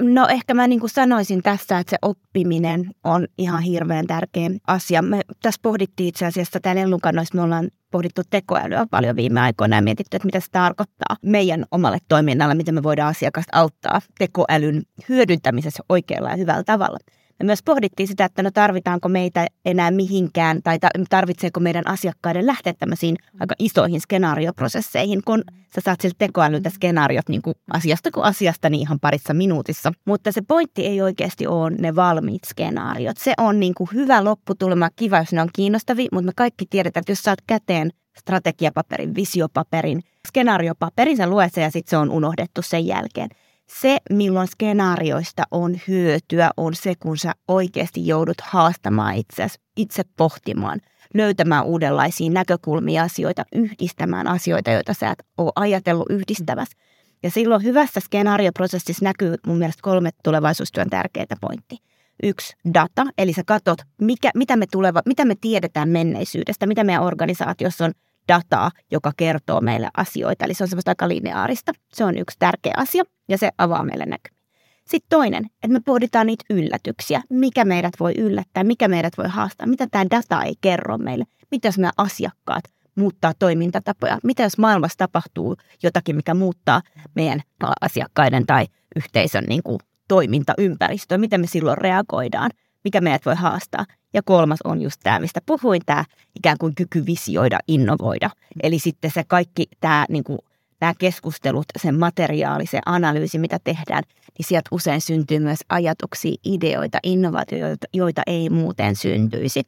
No 0.02 0.28
ehkä 0.28 0.54
mä 0.54 0.68
niin 0.68 0.80
kuin 0.80 0.90
sanoisin 0.90 1.44
tässä, 1.44 1.80
että 1.80 1.90
se 1.90 1.98
oppiminen 2.02 2.92
on 3.04 3.28
ihan 3.38 3.62
hirveän 3.62 4.08
tärkeä 4.08 4.50
asia. 4.68 5.02
Me 5.02 5.22
tässä 5.42 5.60
pohdittiin 5.64 6.10
itse 6.10 6.26
asiassa 6.26 6.60
täällä 6.60 6.82
Ellunkannoissa, 6.82 7.36
me 7.36 7.42
ollaan 7.42 7.70
pohdittu 7.92 8.22
tekoälyä 8.30 8.86
paljon 8.92 9.16
viime 9.16 9.42
aikoina 9.42 9.76
ja 9.76 9.82
mietitty, 9.82 10.18
että 10.18 10.26
mitä 10.26 10.40
se 10.40 10.52
tarkoittaa 10.52 11.18
meidän 11.22 11.66
omalle 11.72 11.98
toiminnalle, 12.08 12.56
miten 12.56 12.76
me 12.76 12.84
voidaan 12.84 13.10
asiakasta 13.10 13.58
auttaa 13.60 14.02
tekoälyn 14.18 14.84
hyödyntämisessä 15.10 15.84
oikealla 15.90 16.30
ja 16.30 16.36
hyvällä 16.36 16.64
tavalla. 16.64 16.98
Me 17.40 17.46
myös 17.46 17.64
pohdittiin 17.64 18.08
sitä, 18.08 18.26
että 18.26 18.44
no 18.44 18.52
tarvitaanko 18.52 19.10
meitä 19.10 19.48
enää 19.66 19.92
mihinkään 19.92 20.62
tai 20.64 20.80
tarvitseeko 21.10 21.60
meidän 21.60 21.88
asiakkaiden 21.88 22.46
lähteä 22.46 22.74
tämmöisiin 22.74 23.16
aika 23.40 23.56
isoihin 23.60 24.02
skenaarioprosesseihin, 24.02 25.22
kun 25.26 25.44
sä 25.76 25.82
saat 25.82 26.02
siltä 26.02 26.16
tekoälyltä 26.18 26.70
skenaariot 26.70 27.30
niin 27.30 27.42
kuin 27.42 27.56
asiasta 27.74 28.12
kuin 28.12 28.24
asiasta 28.24 28.70
niin 28.70 28.82
ihan 28.82 29.00
parissa 29.00 29.34
minuutissa. 29.34 29.92
Mutta 30.06 30.32
se 30.32 30.42
pointti 30.48 30.86
ei 30.86 31.02
oikeasti 31.02 31.48
ole 31.48 31.70
ne 31.70 31.96
valmiit 31.96 32.44
skenaariot. 32.44 33.18
Se 33.18 33.34
on 33.38 33.60
niin 33.60 33.74
kuin 33.74 33.90
hyvä 33.94 34.24
lopputulema, 34.24 34.90
kiva 34.96 35.18
jos 35.18 35.34
ne 35.34 35.42
on 35.42 35.50
kiinnostavia, 35.54 36.10
mutta 36.12 36.26
me 36.26 36.32
kaikki 36.36 36.66
tiedetään, 36.70 37.02
että 37.02 37.12
jos 37.12 37.24
saat 37.24 37.40
käteen 37.48 37.92
strategiapaperin, 38.18 39.16
visiopaperin, 39.16 40.02
skenaariopaperin, 40.28 41.18
sä 41.18 41.28
luet 41.28 41.54
sen 41.54 41.64
ja 41.64 41.72
sitten 41.72 41.90
se 41.90 41.98
on 41.98 42.12
unohdettu 42.12 42.62
sen 42.62 42.88
jälkeen 42.88 43.30
se, 43.70 43.98
milloin 44.10 44.48
skenaarioista 44.48 45.44
on 45.52 45.80
hyötyä, 45.88 46.52
on 46.58 46.76
se, 46.76 46.94
kun 47.00 47.18
sä 47.18 47.32
oikeasti 47.48 48.08
joudut 48.08 48.42
haastamaan 48.42 49.16
itseäsi, 49.16 49.60
itse 49.78 50.04
pohtimaan, 50.18 50.82
löytämään 51.14 51.66
uudenlaisia 51.66 52.30
näkökulmia 52.30 53.04
asioita, 53.04 53.46
yhdistämään 53.56 54.28
asioita, 54.28 54.72
joita 54.72 54.94
sä 54.94 55.10
et 55.12 55.24
ole 55.38 55.52
ajatellut 55.56 56.10
yhdistävässä. 56.10 56.78
Ja 57.24 57.32
silloin 57.32 57.64
hyvässä 57.64 58.00
skenaarioprosessissa 58.00 59.06
näkyy 59.06 59.36
mun 59.48 59.58
mielestä 59.58 59.82
kolme 59.82 60.10
tulevaisuustyön 60.24 60.90
tärkeää 60.90 61.38
pointti. 61.42 61.78
Yksi, 62.24 62.54
data, 62.74 63.06
eli 63.18 63.34
sä 63.34 63.44
katsot, 63.46 63.82
mikä, 64.02 64.32
mitä, 64.36 64.56
me 64.56 64.66
tuleva, 64.72 65.02
mitä 65.06 65.26
me 65.26 65.36
tiedetään 65.42 65.90
menneisyydestä, 65.90 66.68
mitä 66.68 66.84
meidän 66.84 67.04
organisaatiossa 67.04 67.86
on 67.86 67.92
dataa, 68.30 68.72
joka 68.92 69.12
kertoo 69.18 69.62
meille 69.62 69.90
asioita. 69.98 70.46
Eli 70.46 70.54
se 70.54 70.64
on 70.64 70.68
semmoista 70.68 70.92
aika 70.92 71.08
lineaarista. 71.08 71.72
Se 71.94 72.04
on 72.04 72.18
yksi 72.18 72.38
tärkeä 72.40 72.74
asia 72.78 73.04
ja 73.30 73.38
se 73.38 73.50
avaa 73.58 73.84
meille 73.84 74.06
näkymiä. 74.06 74.40
Sitten 74.88 75.10
toinen, 75.10 75.46
että 75.46 75.68
me 75.68 75.80
pohditaan 75.86 76.28
niitä 76.28 76.46
yllätyksiä. 76.50 77.22
Mikä 77.30 77.66
meidät 77.66 77.94
voi 78.00 78.14
yllättää, 78.18 78.64
mikä 78.64 78.88
meidät 78.88 79.18
voi 79.18 79.28
haastaa, 79.28 79.68
mitä 79.68 79.88
tämä 79.92 80.06
data 80.12 80.44
ei 80.44 80.54
kerro 80.62 80.98
meille. 80.98 81.26
Mitä 81.52 81.68
jos 81.68 81.78
meidän 81.78 81.94
asiakkaat 81.98 82.64
muuttaa 82.96 83.34
toimintatapoja? 83.40 84.20
Mitä 84.24 84.44
jos 84.44 84.58
maailmassa 84.58 84.98
tapahtuu 84.98 85.56
jotakin, 85.84 86.16
mikä 86.16 86.34
muuttaa 86.34 86.82
meidän 87.16 87.42
asiakkaiden 87.82 88.46
tai 88.46 88.66
yhteisön 88.96 89.44
niin 89.48 89.64
kuin, 89.64 89.80
toimintaympäristöä? 90.08 91.18
Miten 91.18 91.42
me 91.42 91.48
silloin 91.48 91.78
reagoidaan? 91.78 92.52
Mikä 92.90 93.02
meidät 93.02 93.26
voi 93.26 93.36
haastaa? 93.36 93.86
Ja 94.14 94.22
kolmas 94.24 94.60
on 94.64 94.82
just 94.82 95.00
tämä, 95.04 95.20
mistä 95.20 95.40
puhuin, 95.46 95.82
tämä 95.86 96.06
ikään 96.36 96.58
kuin 96.60 96.76
kyky 96.76 97.06
visioida, 97.06 97.60
innovoida. 97.68 98.30
Eli 98.64 98.80
sitten 98.80 99.12
se 99.12 99.24
kaikki 99.24 99.68
tämä, 99.80 100.06
niin 100.10 100.24
kuin, 100.24 100.40
nämä 100.82 100.94
keskustelut, 101.00 101.66
sen 101.78 102.00
materiaali, 102.00 102.66
se 102.66 102.80
analyysi, 102.86 103.40
mitä 103.40 103.60
tehdään, 103.64 104.04
niin 104.38 104.46
sieltä 104.46 104.70
usein 104.72 105.02
syntyy 105.02 105.40
myös 105.40 105.60
ajatuksia, 105.70 106.36
ideoita, 106.46 106.98
innovaatioita, 107.04 107.88
joita 107.94 108.22
ei 108.28 108.50
muuten 108.50 108.96
syntyisi. 108.96 109.62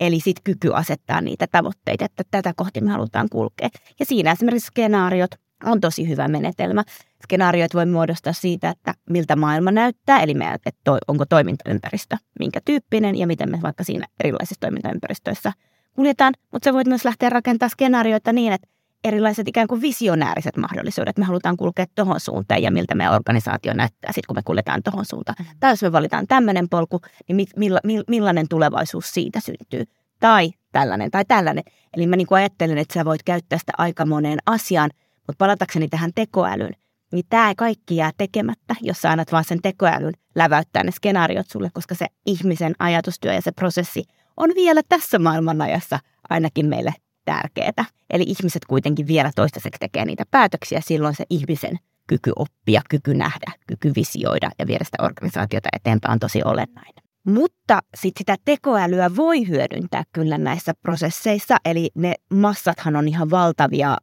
Eli 0.00 0.20
sitten 0.20 0.44
kyky 0.44 0.70
asettaa 0.74 1.20
niitä 1.20 1.46
tavoitteita, 1.46 2.04
että 2.04 2.22
tätä 2.30 2.52
kohti 2.56 2.80
me 2.80 2.90
halutaan 2.90 3.28
kulkea. 3.30 3.68
Ja 4.00 4.06
siinä 4.06 4.32
esimerkiksi 4.32 4.66
skenaariot 4.66 5.30
on 5.64 5.80
tosi 5.80 6.08
hyvä 6.08 6.28
menetelmä. 6.28 6.84
Skenaarioit 7.22 7.74
voi 7.74 7.86
muodostaa 7.86 8.32
siitä, 8.32 8.70
että 8.70 8.94
miltä 9.10 9.36
maailma 9.36 9.70
näyttää, 9.70 10.20
eli 10.22 10.34
me, 10.34 10.52
että 10.52 10.70
toi, 10.84 10.98
onko 11.08 11.26
toimintaympäristö 11.26 12.16
minkä 12.38 12.60
tyyppinen 12.64 13.16
ja 13.16 13.26
miten 13.26 13.50
me 13.50 13.58
vaikka 13.62 13.84
siinä 13.84 14.06
erilaisissa 14.20 14.60
toimintaympäristöissä 14.60 15.52
kuljetaan. 15.94 16.34
Mutta 16.52 16.64
se 16.64 16.72
voit 16.72 16.86
myös 16.86 17.04
lähteä 17.04 17.30
rakentamaan 17.30 17.70
skenaarioita 17.70 18.32
niin, 18.32 18.52
että 18.52 18.68
erilaiset 19.04 19.48
ikään 19.48 19.68
kuin 19.68 19.80
visionääriset 19.80 20.56
mahdollisuudet. 20.56 21.18
Me 21.18 21.24
halutaan 21.24 21.56
kulkea 21.56 21.86
tuohon 21.94 22.20
suuntaan 22.20 22.62
ja 22.62 22.70
miltä 22.70 22.94
meidän 22.94 23.14
organisaatio 23.14 23.72
näyttää 23.74 24.12
sitten, 24.12 24.26
kun 24.26 24.36
me 24.36 24.42
kuljetaan 24.44 24.82
tuohon 24.82 25.04
suuntaan. 25.04 25.36
Mm-hmm. 25.38 25.56
Tai 25.60 25.72
jos 25.72 25.82
me 25.82 25.92
valitaan 25.92 26.26
tämmöinen 26.26 26.68
polku, 26.68 27.00
niin 27.28 27.46
milla, 27.56 27.80
millainen 28.08 28.46
tulevaisuus 28.48 29.10
siitä 29.10 29.40
syntyy. 29.40 29.84
Tai 30.20 30.50
tällainen 30.72 31.10
tai 31.10 31.24
tällainen. 31.24 31.64
Eli 31.96 32.06
mä 32.06 32.16
niin 32.16 32.26
kuin 32.26 32.38
ajattelen, 32.38 32.78
että 32.78 32.94
sä 32.94 33.04
voit 33.04 33.22
käyttää 33.22 33.58
sitä 33.58 33.72
aika 33.78 34.06
moneen 34.06 34.38
asiaan, 34.46 34.90
mutta 35.26 35.38
palatakseni 35.38 35.88
tähän 35.88 36.10
tekoälyyn, 36.14 36.74
niin 37.12 37.24
tämä 37.28 37.54
kaikki 37.56 37.96
jää 37.96 38.10
tekemättä, 38.16 38.74
jos 38.80 39.02
sä 39.02 39.10
annat 39.10 39.32
vaan 39.32 39.44
sen 39.44 39.62
tekoälyn 39.62 40.12
läväyttää 40.34 40.84
ne 40.84 40.90
skenaariot 40.90 41.46
sulle, 41.48 41.70
koska 41.74 41.94
se 41.94 42.06
ihmisen 42.26 42.74
ajatustyö 42.78 43.32
ja 43.32 43.42
se 43.42 43.52
prosessi 43.52 44.04
on 44.36 44.50
vielä 44.54 44.80
tässä 44.88 45.18
maailmanajassa 45.18 45.98
ainakin 46.30 46.66
meille 46.66 46.94
tärkeää. 47.24 47.84
Eli 48.10 48.24
ihmiset 48.26 48.64
kuitenkin 48.64 49.06
vielä 49.06 49.30
toistaiseksi 49.36 49.78
tekee 49.78 50.04
niitä 50.04 50.24
päätöksiä, 50.30 50.80
silloin 50.80 51.14
se 51.14 51.24
ihmisen 51.30 51.78
kyky 52.06 52.32
oppia, 52.36 52.82
kyky 52.90 53.14
nähdä, 53.14 53.52
kyky 53.66 53.92
visioida 53.96 54.50
ja 54.58 54.66
viedä 54.66 54.84
sitä 54.84 55.02
organisaatiota 55.02 55.68
eteenpäin 55.72 56.12
on 56.12 56.18
tosi 56.18 56.42
olennainen. 56.44 57.03
Mutta 57.24 57.80
sitten 57.94 58.20
sitä 58.20 58.36
tekoälyä 58.44 59.16
voi 59.16 59.48
hyödyntää 59.48 60.02
kyllä 60.12 60.38
näissä 60.38 60.72
prosesseissa, 60.82 61.56
eli 61.64 61.90
ne 61.94 62.14
massathan 62.30 62.96
on 62.96 63.08
ihan 63.08 63.30
valtavia 63.30 63.96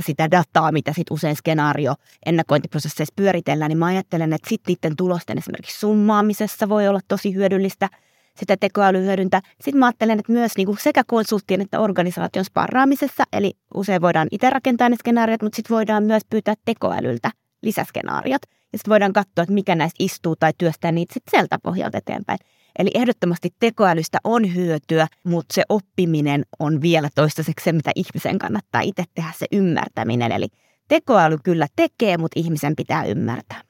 sitä 0.00 0.30
dataa, 0.30 0.72
mitä 0.72 0.92
sitten 0.92 1.14
usein 1.14 1.36
skenaario 1.36 1.94
ennakointiprosesseissa 2.26 3.12
pyöritellään, 3.16 3.68
niin 3.68 3.78
mä 3.78 3.86
ajattelen, 3.86 4.32
että 4.32 4.48
sitten 4.48 4.72
niiden 4.72 4.96
tulosten 4.96 5.38
esimerkiksi 5.38 5.80
summaamisessa 5.80 6.68
voi 6.68 6.88
olla 6.88 7.00
tosi 7.08 7.34
hyödyllistä 7.34 7.88
sitä 8.36 8.56
tekoälyä 8.56 9.00
hyödyntää. 9.00 9.40
Sitten 9.60 9.78
mä 9.78 9.86
ajattelen, 9.86 10.18
että 10.18 10.32
myös 10.32 10.52
niinku 10.56 10.76
sekä 10.80 11.02
konsulttien 11.06 11.60
että 11.60 11.80
organisaation 11.80 12.44
sparraamisessa, 12.44 13.24
eli 13.32 13.52
usein 13.74 14.02
voidaan 14.02 14.28
itse 14.30 14.50
rakentaa 14.50 14.88
ne 14.88 14.96
skenaariot, 14.96 15.42
mutta 15.42 15.56
sitten 15.56 15.74
voidaan 15.74 16.04
myös 16.04 16.22
pyytää 16.30 16.54
tekoälyltä 16.64 17.30
lisäskenaariot. 17.62 18.42
Ja 18.72 18.78
sitten 18.78 18.90
voidaan 18.90 19.12
katsoa, 19.12 19.42
että 19.42 19.54
mikä 19.54 19.74
näistä 19.74 19.96
istuu 20.04 20.36
tai 20.36 20.52
työstää 20.58 20.92
niitä 20.92 21.14
sitten 21.14 21.30
sieltä 21.30 21.58
pohjalta 21.62 21.98
eteenpäin. 21.98 22.38
Eli 22.78 22.90
ehdottomasti 22.94 23.50
tekoälystä 23.60 24.18
on 24.24 24.54
hyötyä, 24.54 25.06
mutta 25.24 25.54
se 25.54 25.62
oppiminen 25.68 26.44
on 26.58 26.82
vielä 26.82 27.08
toistaiseksi 27.14 27.64
se, 27.64 27.72
mitä 27.72 27.90
ihmisen 27.94 28.38
kannattaa 28.38 28.80
itse 28.80 29.04
tehdä, 29.14 29.32
se 29.38 29.46
ymmärtäminen. 29.52 30.32
Eli 30.32 30.46
tekoäly 30.88 31.38
kyllä 31.44 31.66
tekee, 31.76 32.18
mutta 32.18 32.40
ihmisen 32.40 32.76
pitää 32.76 33.04
ymmärtää. 33.04 33.62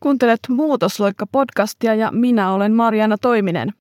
Kuuntelet 0.00 0.40
Muutosloikka-podcastia 0.48 1.94
ja 1.94 2.10
minä 2.12 2.52
olen 2.52 2.72
Mariana 2.72 3.18
Toiminen. 3.18 3.72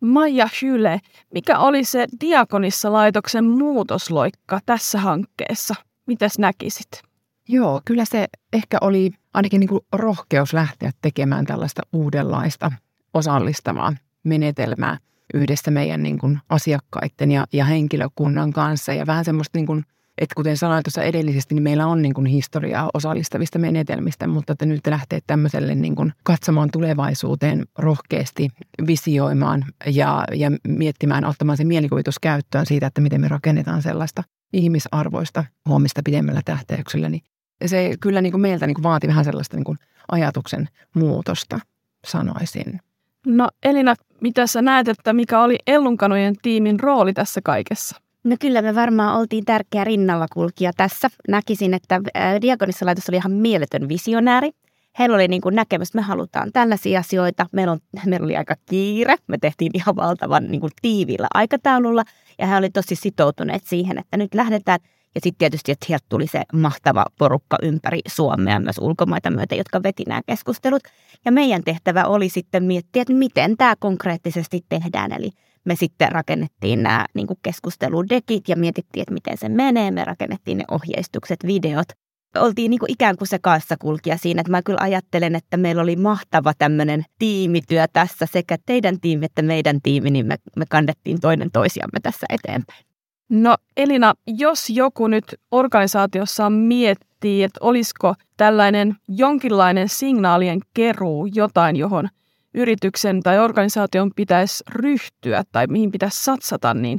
Maija 0.00 0.48
Hyle, 0.62 1.00
mikä 1.34 1.58
oli 1.58 1.84
se 1.84 2.06
Diakonissa 2.20 2.92
laitoksen 2.92 3.44
muutosloikka 3.44 4.60
tässä 4.66 4.98
hankkeessa? 4.98 5.74
Mitäs 6.06 6.38
näkisit? 6.38 7.07
Joo, 7.48 7.80
kyllä 7.84 8.04
se 8.04 8.26
ehkä 8.52 8.78
oli 8.80 9.10
ainakin 9.34 9.60
niin 9.60 9.68
kuin 9.68 9.80
rohkeus 9.92 10.52
lähteä 10.52 10.90
tekemään 11.02 11.46
tällaista 11.46 11.82
uudenlaista 11.92 12.72
osallistavaa 13.14 13.92
menetelmää 14.24 14.98
yhdessä 15.34 15.70
meidän 15.70 16.02
niin 16.02 16.18
kuin 16.18 16.38
asiakkaiden 16.48 17.30
ja, 17.30 17.46
ja 17.52 17.64
henkilökunnan 17.64 18.52
kanssa. 18.52 18.92
Ja 18.92 19.06
vähän 19.06 19.24
semmoista, 19.24 19.58
niin 19.58 19.66
kuin, 19.66 19.84
että 20.18 20.34
kuten 20.34 20.56
sanoin 20.56 20.82
tuossa 20.82 21.02
edellisesti, 21.02 21.54
niin 21.54 21.62
meillä 21.62 21.86
on 21.86 22.02
niin 22.02 22.14
kuin 22.14 22.26
historiaa 22.26 22.90
osallistavista 22.94 23.58
menetelmistä, 23.58 24.26
mutta 24.26 24.52
että 24.52 24.66
nyt 24.66 24.86
lähtee 24.86 25.18
tämmöiselle 25.26 25.74
niin 25.74 25.94
kuin 25.94 26.12
katsomaan 26.22 26.70
tulevaisuuteen 26.72 27.66
rohkeasti, 27.78 28.48
visioimaan 28.86 29.64
ja, 29.86 30.24
ja 30.34 30.50
miettimään, 30.68 31.24
ottamaan 31.24 31.56
se 31.56 31.64
mielikuvitus 31.64 32.18
käyttöön 32.18 32.66
siitä, 32.66 32.86
että 32.86 33.00
miten 33.00 33.20
me 33.20 33.28
rakennetaan 33.28 33.82
sellaista 33.82 34.22
ihmisarvoista 34.52 35.44
huomista 35.68 36.00
pidemmällä 36.04 36.40
tähtäyksellä, 36.44 37.08
niin 37.08 37.22
se 37.66 37.94
kyllä 38.00 38.20
niin 38.20 38.32
kuin 38.32 38.40
meiltä 38.40 38.66
niin 38.66 38.74
kuin 38.74 38.82
vaati 38.82 39.06
vähän 39.06 39.24
sellaista 39.24 39.56
niin 39.56 39.64
kuin 39.64 39.78
ajatuksen 40.12 40.68
muutosta, 40.94 41.58
sanoisin. 42.06 42.80
No 43.26 43.48
Elina, 43.62 43.94
mitä 44.20 44.46
sä 44.46 44.62
näet, 44.62 44.88
että 44.88 45.12
mikä 45.12 45.40
oli 45.40 45.58
Ellunkanojen 45.66 46.34
tiimin 46.42 46.80
rooli 46.80 47.12
tässä 47.12 47.40
kaikessa? 47.44 47.96
No 48.24 48.36
kyllä 48.40 48.62
me 48.62 48.74
varmaan 48.74 49.18
oltiin 49.18 49.44
tärkeä 49.44 49.84
rinnalla 49.84 50.26
kulkija 50.32 50.72
tässä. 50.76 51.08
Näkisin, 51.28 51.74
että 51.74 52.00
Diakonissa-laitos 52.42 53.08
oli 53.08 53.16
ihan 53.16 53.32
mieletön 53.32 53.88
visionääri. 53.88 54.50
Heillä 54.98 55.14
oli 55.14 55.28
niin 55.28 55.40
kuin 55.40 55.54
näkemys, 55.54 55.88
että 55.88 55.98
me 55.98 56.02
halutaan 56.02 56.52
tällaisia 56.52 57.00
asioita. 57.00 57.46
Meillä, 57.52 57.72
on, 57.72 57.78
meillä 58.06 58.24
oli 58.24 58.36
aika 58.36 58.54
kiire. 58.66 59.16
Me 59.26 59.38
tehtiin 59.38 59.70
ihan 59.74 59.96
valtavan 59.96 60.44
niin 60.44 60.60
kuin 60.60 60.72
tiivillä 60.82 61.26
aikataululla. 61.34 62.04
Ja 62.38 62.46
he 62.46 62.56
olivat 62.56 62.72
tosi 62.72 62.94
sitoutuneet 62.94 63.62
siihen, 63.66 63.98
että 63.98 64.16
nyt 64.16 64.34
lähdetään– 64.34 64.80
ja 65.18 65.22
sitten 65.22 65.38
tietysti, 65.38 65.72
että 65.72 65.86
sieltä 65.86 66.04
tuli 66.08 66.26
se 66.26 66.42
mahtava 66.52 67.04
porukka 67.18 67.56
ympäri 67.62 68.00
Suomea, 68.08 68.60
myös 68.60 68.78
ulkomaita 68.80 69.30
myöten, 69.30 69.58
jotka 69.58 69.82
veti 69.82 70.02
nämä 70.06 70.20
keskustelut. 70.26 70.82
Ja 71.24 71.32
meidän 71.32 71.64
tehtävä 71.64 72.04
oli 72.04 72.28
sitten 72.28 72.64
miettiä, 72.64 73.02
että 73.02 73.14
miten 73.14 73.56
tämä 73.56 73.74
konkreettisesti 73.78 74.64
tehdään. 74.68 75.12
Eli 75.12 75.30
me 75.64 75.76
sitten 75.76 76.12
rakennettiin 76.12 76.82
nämä 76.82 77.06
niin 77.14 77.26
keskusteludekit 77.42 78.48
ja 78.48 78.56
mietittiin, 78.56 79.02
että 79.02 79.14
miten 79.14 79.38
se 79.38 79.48
menee. 79.48 79.90
Me 79.90 80.04
rakennettiin 80.04 80.58
ne 80.58 80.64
ohjeistukset, 80.70 81.38
videot. 81.46 81.88
Oltiin 82.36 82.70
niin 82.70 82.80
kuin 82.80 82.92
ikään 82.92 83.16
kuin 83.16 83.28
se 83.28 83.38
kaassakulkija 83.38 84.16
siinä, 84.18 84.40
että 84.40 84.50
mä 84.50 84.62
kyllä 84.62 84.80
ajattelen, 84.80 85.34
että 85.34 85.56
meillä 85.56 85.82
oli 85.82 85.96
mahtava 85.96 86.52
tämmöinen 86.58 87.04
tiimityö 87.18 87.86
tässä, 87.92 88.26
sekä 88.32 88.56
teidän 88.66 89.00
tiimi 89.00 89.24
että 89.26 89.42
meidän 89.42 89.82
tiimi, 89.82 90.10
niin 90.10 90.26
me, 90.26 90.36
me 90.56 90.64
kannettiin 90.70 91.20
toinen 91.20 91.50
toisiamme 91.52 92.00
tässä 92.02 92.26
eteenpäin. 92.30 92.87
No 93.28 93.56
Elina, 93.76 94.14
jos 94.26 94.70
joku 94.70 95.06
nyt 95.06 95.24
organisaatiossa 95.50 96.50
miettii, 96.50 97.42
että 97.42 97.60
olisiko 97.62 98.14
tällainen 98.36 98.96
jonkinlainen 99.08 99.88
signaalien 99.88 100.60
keruu 100.74 101.26
jotain, 101.34 101.76
johon 101.76 102.08
yrityksen 102.54 103.22
tai 103.22 103.38
organisaation 103.38 104.10
pitäisi 104.16 104.64
ryhtyä 104.70 105.44
tai 105.52 105.66
mihin 105.66 105.90
pitäisi 105.90 106.24
satsata, 106.24 106.74
niin 106.74 106.98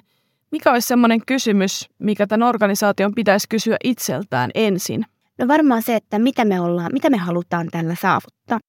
mikä 0.51 0.71
olisi 0.71 0.87
sellainen 0.87 1.25
kysymys, 1.25 1.89
mikä 1.99 2.27
tämän 2.27 2.49
organisaation 2.49 3.15
pitäisi 3.15 3.49
kysyä 3.49 3.77
itseltään 3.83 4.51
ensin? 4.55 5.05
No 5.37 5.47
varmaan 5.47 5.81
se, 5.81 5.95
että 5.95 6.19
mitä 6.19 6.45
me 6.45 6.61
ollaan, 6.61 6.89
mitä 6.93 7.09
me 7.09 7.17
halutaan 7.17 7.67
tällä 7.71 7.95
saavuttaa. 7.95 8.59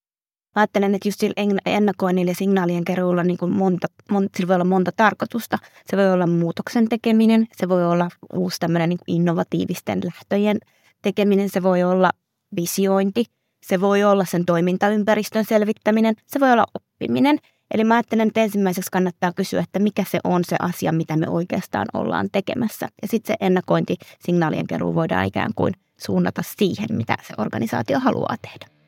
Mä 0.55 0.61
ajattelen, 0.61 0.95
että 0.95 1.07
just 1.07 1.19
sillä 1.19 1.33
ennakoinnilla 1.65 2.31
ja 2.31 2.35
signaalien 2.35 2.85
keruulla 2.85 3.23
niin 3.23 3.37
kuin 3.37 3.51
monta, 3.51 3.87
monta, 4.11 4.29
sillä 4.37 4.47
voi 4.47 4.55
olla 4.55 4.65
monta 4.65 4.91
tarkoitusta. 4.97 5.57
Se 5.85 5.97
voi 5.97 6.13
olla 6.13 6.27
muutoksen 6.27 6.89
tekeminen, 6.89 7.47
se 7.57 7.69
voi 7.69 7.85
olla 7.85 8.09
uusi 8.33 8.59
tämmöinen 8.59 8.89
niin 8.89 8.99
innovatiivisten 9.07 10.01
lähtöjen 10.03 10.57
tekeminen, 11.01 11.49
se 11.49 11.63
voi 11.63 11.83
olla 11.83 12.09
visiointi, 12.55 13.25
se 13.65 13.81
voi 13.81 14.03
olla 14.03 14.25
sen 14.25 14.45
toimintaympäristön 14.45 15.45
selvittäminen, 15.45 16.15
se 16.27 16.39
voi 16.39 16.51
olla 16.51 16.65
oppiminen. 16.73 17.37
Eli 17.73 17.83
mä 17.83 17.93
ajattelen, 17.93 18.27
että 18.27 18.41
ensimmäiseksi 18.41 18.91
kannattaa 18.91 19.33
kysyä, 19.33 19.61
että 19.61 19.79
mikä 19.79 20.03
se 20.03 20.19
on 20.23 20.43
se 20.43 20.55
asia, 20.59 20.91
mitä 20.91 21.17
me 21.17 21.29
oikeastaan 21.29 21.85
ollaan 21.93 22.29
tekemässä. 22.31 22.87
Ja 23.01 23.07
sitten 23.07 23.33
se 23.33 23.45
ennakointi, 23.45 23.95
signaalien 24.19 24.67
keruu 24.67 24.95
voidaan 24.95 25.25
ikään 25.25 25.51
kuin 25.55 25.73
suunnata 25.97 26.43
siihen, 26.57 26.87
mitä 26.91 27.17
se 27.27 27.33
organisaatio 27.37 27.99
haluaa 27.99 28.35
tehdä. 28.41 28.80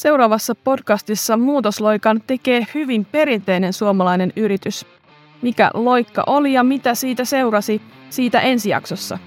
Seuraavassa 0.00 0.54
podcastissa 0.54 1.36
Muutosloikan 1.36 2.22
tekee 2.26 2.66
hyvin 2.74 3.04
perinteinen 3.04 3.72
suomalainen 3.72 4.32
yritys. 4.36 4.86
Mikä 5.42 5.70
loikka 5.74 6.24
oli 6.26 6.52
ja 6.52 6.64
mitä 6.64 6.94
siitä 6.94 7.24
seurasi 7.24 7.82
siitä 8.10 8.40
ensi 8.40 8.70
jaksossa. 8.70 9.18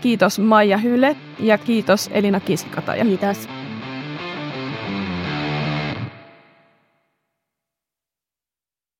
Kiitos 0.00 0.38
Maija 0.38 0.78
Hyle 0.78 1.16
ja 1.40 1.58
kiitos 1.58 2.10
Elina 2.12 2.40
Kisikataja. 2.40 3.04
Kiitos. 3.04 3.48